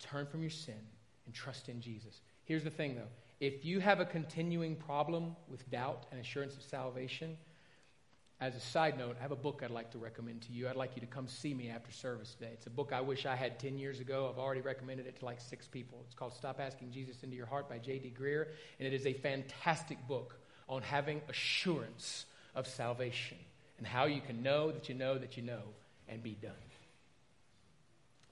[0.00, 0.80] turn from your sin,
[1.26, 2.20] and trust in Jesus.
[2.44, 3.08] Here's the thing, though
[3.40, 7.38] if you have a continuing problem with doubt and assurance of salvation,
[8.40, 10.66] as a side note, I have a book I'd like to recommend to you.
[10.68, 12.50] I'd like you to come see me after service today.
[12.54, 14.30] It's a book I wish I had 10 years ago.
[14.32, 16.02] I've already recommended it to like six people.
[16.06, 18.14] It's called Stop Asking Jesus Into Your Heart by J.D.
[18.18, 18.46] Greear,
[18.78, 22.24] and it is a fantastic book on having assurance
[22.54, 23.36] of salvation
[23.80, 25.62] and how you can know that you know that you know
[26.06, 26.52] and be done.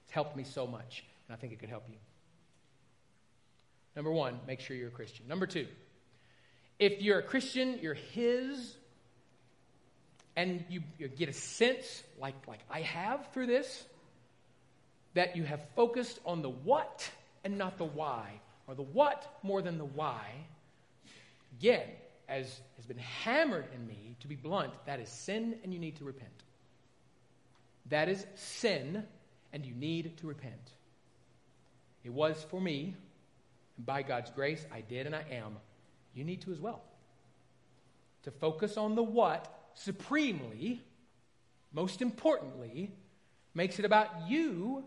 [0.05, 1.95] It's helped me so much, and I think it could help you.
[3.95, 5.27] Number one, make sure you're a Christian.
[5.27, 5.67] Number two,
[6.77, 8.75] if you're a Christian, you're His,
[10.35, 13.83] and you, you get a sense, like, like I have through this,
[15.15, 17.09] that you have focused on the what
[17.43, 20.29] and not the why, or the what more than the why.
[21.59, 21.87] Again,
[22.29, 25.97] as has been hammered in me, to be blunt, that is sin and you need
[25.97, 26.29] to repent.
[27.87, 29.03] That is sin
[29.51, 30.73] and you need to repent.
[32.03, 32.95] It was for me,
[33.77, 35.57] and by God's grace, I did and I am.
[36.13, 36.83] You need to as well.
[38.23, 40.81] To focus on the what supremely,
[41.73, 42.91] most importantly,
[43.53, 44.83] makes it about you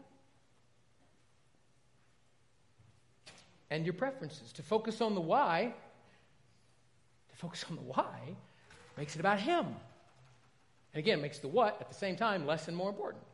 [3.71, 4.53] and your preferences.
[4.53, 5.75] To focus on the why
[7.43, 8.37] focus on the why
[8.97, 9.67] makes it about Him.
[9.67, 13.25] And again, makes the what at the same time less and more important.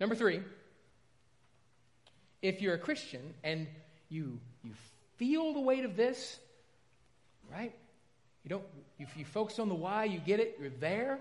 [0.00, 0.40] Number three,
[2.42, 3.66] if you're a Christian and
[4.08, 4.72] you, you
[5.16, 6.38] feel the weight of this,
[7.50, 7.74] right?
[8.44, 8.64] You don't
[8.98, 11.18] if you focus on the why, you get it, you're there,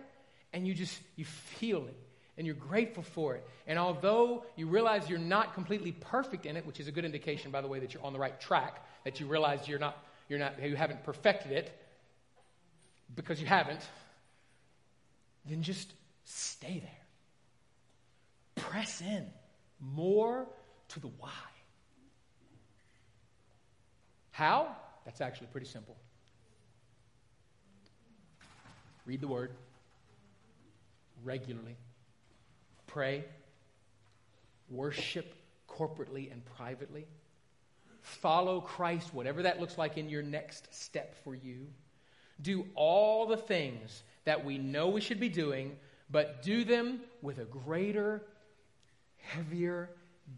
[0.53, 1.97] and you just you feel it
[2.37, 3.47] and you're grateful for it.
[3.65, 7.51] And although you realize you're not completely perfect in it, which is a good indication,
[7.51, 9.97] by the way, that you're on the right track, that you realize you're not,
[10.27, 11.71] you're not, you haven't perfected it
[13.15, 13.79] because you haven't,
[15.45, 15.93] then just
[16.25, 18.65] stay there.
[18.65, 19.25] Press in
[19.79, 20.45] more
[20.89, 21.29] to the why.
[24.31, 24.75] How?
[25.05, 25.95] That's actually pretty simple.
[29.05, 29.51] Read the word
[31.23, 31.77] regularly
[32.87, 33.23] pray,
[34.69, 35.33] worship
[35.69, 37.05] corporately and privately,
[38.07, 41.67] follow Christ, whatever that looks like in your next step for you.
[42.41, 45.75] Do all the things that we know we should be doing,
[46.09, 48.23] but do them with a greater,
[49.17, 49.89] heavier,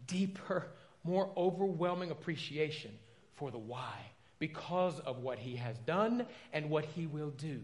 [0.06, 0.66] deeper,
[1.04, 2.90] more overwhelming appreciation
[3.36, 3.94] for the why.
[4.38, 7.60] Because of what he has done and what he will do.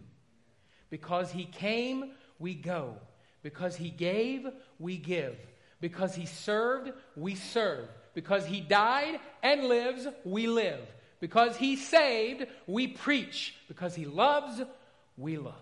[0.91, 2.95] Because he came, we go.
[3.43, 4.47] Because he gave,
[4.79, 5.37] we give.
[5.81, 7.89] Because he served, we serve.
[8.17, 10.81] Because he died and lives, we live.
[11.21, 13.55] Because he saved, we preach.
[13.69, 14.63] Because he loves,
[15.19, 15.53] we love.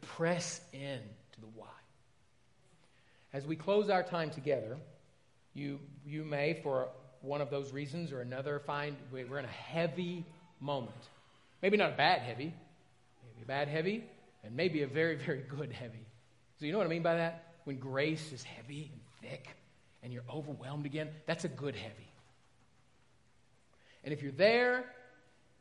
[0.00, 1.68] Press in to the why.
[3.32, 4.76] As we close our time together,
[5.54, 6.88] you, you may, for
[7.20, 10.26] one of those reasons or another find we're in a heavy
[10.58, 10.90] moment.
[11.62, 12.52] Maybe not a bad heavy,
[13.22, 14.02] maybe a bad heavy,
[14.42, 16.06] and maybe a very, very good heavy.
[16.58, 17.54] So, you know what I mean by that?
[17.62, 19.54] When grace is heavy and thick
[20.02, 22.12] and you're overwhelmed again, that's a good heavy.
[24.04, 24.84] And if you're there,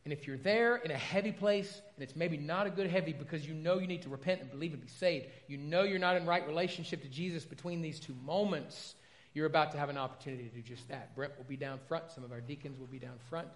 [0.06, 3.14] and if you're there in a heavy place, and it's maybe not a good heavy
[3.14, 6.00] because you know you need to repent and believe and be saved, you know you're
[6.00, 8.96] not in right relationship to Jesus between these two moments,
[9.34, 11.16] you're about to have an opportunity to do just that.
[11.16, 13.48] Brent will be down front, some of our deacons will be down front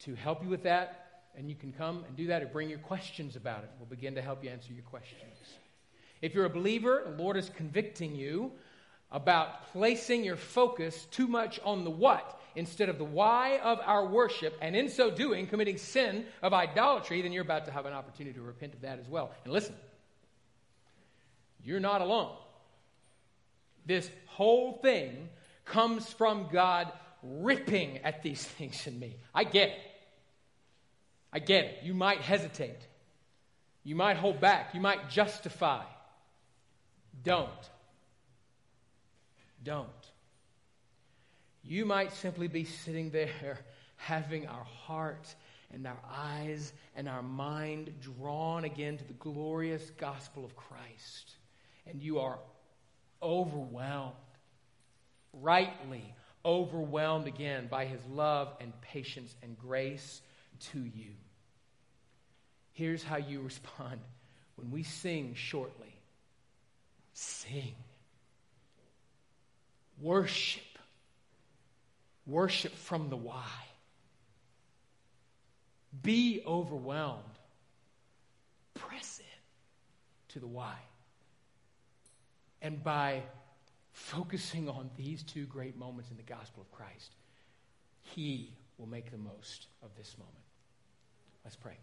[0.00, 2.78] to help you with that, and you can come and do that or bring your
[2.78, 3.70] questions about it.
[3.78, 5.20] We'll begin to help you answer your questions.
[6.22, 8.52] If you're a believer, the Lord is convicting you
[9.10, 14.06] about placing your focus too much on the what instead of the why of our
[14.06, 17.92] worship, and in so doing, committing sin of idolatry, then you're about to have an
[17.92, 19.32] opportunity to repent of that as well.
[19.44, 19.74] And listen,
[21.62, 22.32] you're not alone.
[23.86, 25.28] This whole thing
[25.64, 26.92] comes from God
[27.22, 29.16] ripping at these things in me.
[29.34, 29.78] I get it.
[31.32, 31.78] I get it.
[31.82, 32.78] You might hesitate.
[33.82, 34.74] You might hold back.
[34.74, 35.82] You might justify.
[37.22, 37.50] Don't.
[39.64, 39.88] Don't.
[41.62, 43.58] You might simply be sitting there
[43.96, 45.34] having our heart
[45.72, 51.36] and our eyes and our mind drawn again to the glorious gospel of Christ.
[51.86, 52.38] And you are
[53.22, 54.14] overwhelmed,
[55.32, 60.20] rightly overwhelmed again by his love and patience and grace
[60.72, 61.12] to you.
[62.72, 64.00] Here's how you respond
[64.56, 65.94] when we sing shortly
[67.16, 67.74] sing,
[70.00, 70.62] worship,
[72.26, 73.50] worship from the why.
[76.02, 77.22] Be overwhelmed.
[78.74, 80.76] Press in to the why.
[82.60, 83.22] And by
[83.92, 87.14] focusing on these two great moments in the gospel of Christ,
[88.02, 90.34] He will make the most of this moment.
[91.44, 91.76] Let's pray.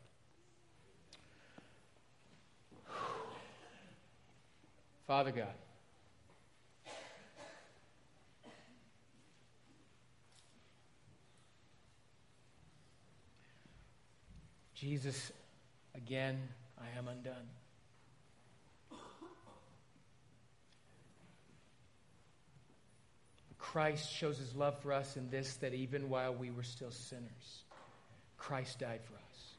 [5.08, 5.54] Father God,
[14.82, 15.32] Jesus,
[15.94, 16.40] again,
[16.80, 17.36] I am undone.
[23.60, 27.62] Christ shows his love for us in this that even while we were still sinners,
[28.40, 29.54] Christ died for us.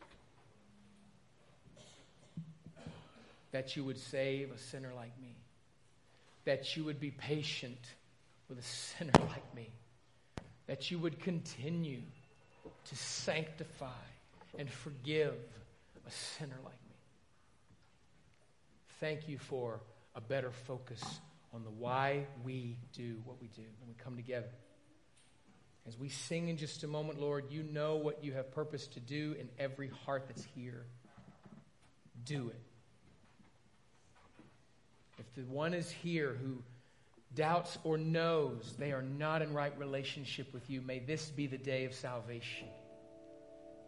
[3.53, 5.37] That you would save a sinner like me.
[6.47, 7.79] That you would be patient
[8.49, 9.71] with a sinner like me.
[10.67, 12.01] That you would continue
[12.87, 13.87] to sanctify
[14.59, 15.35] and forgive
[16.07, 16.97] a sinner like me.
[19.01, 19.81] Thank you for
[20.15, 21.03] a better focus
[21.55, 24.51] on the why we do what we do when we come together.
[25.87, 29.01] As we sing in just a moment, Lord, you know what you have purpose to
[29.01, 30.85] do in every heart that's here.
[32.25, 32.61] Do it.
[35.19, 36.63] If the one is here who
[37.35, 41.59] doubts or knows they are not in right relationship with you, may this be the
[41.59, 42.69] day of salvation.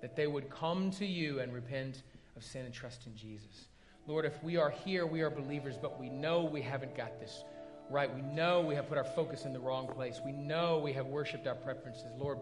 [0.04, 2.02] That they would come to you and repent
[2.36, 3.68] of sin and trust in Jesus.
[4.06, 7.42] Lord, if we are here, we are believers, but we know we haven't got this
[7.88, 8.14] right.
[8.14, 10.20] We know we have put our focus in the wrong place.
[10.22, 12.12] We know we have worshiped our preferences.
[12.18, 12.36] Lord,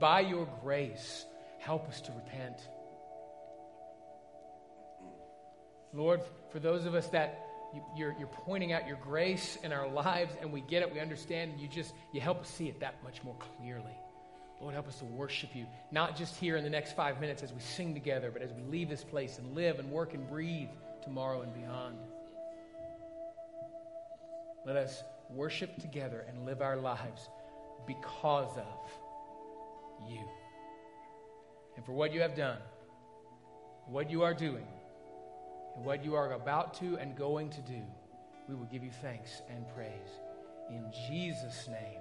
[0.00, 1.26] by your grace,
[1.58, 2.56] help us to repent.
[5.92, 7.38] Lord, for those of us that
[7.94, 11.52] you're, you're pointing out your grace in our lives and we get it, we understand,
[11.52, 13.92] and you just you help us see it that much more clearly.
[14.64, 17.52] Lord, help us to worship you, not just here in the next five minutes as
[17.52, 20.70] we sing together, but as we leave this place and live and work and breathe
[21.02, 21.98] tomorrow and beyond.
[24.64, 27.28] Let us worship together and live our lives
[27.86, 30.26] because of you.
[31.76, 32.56] And for what you have done,
[33.86, 34.66] what you are doing,
[35.76, 37.82] and what you are about to and going to do,
[38.48, 39.90] we will give you thanks and praise.
[40.70, 42.00] In Jesus' name,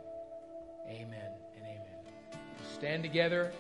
[0.88, 1.43] amen.
[2.64, 3.52] Stand together.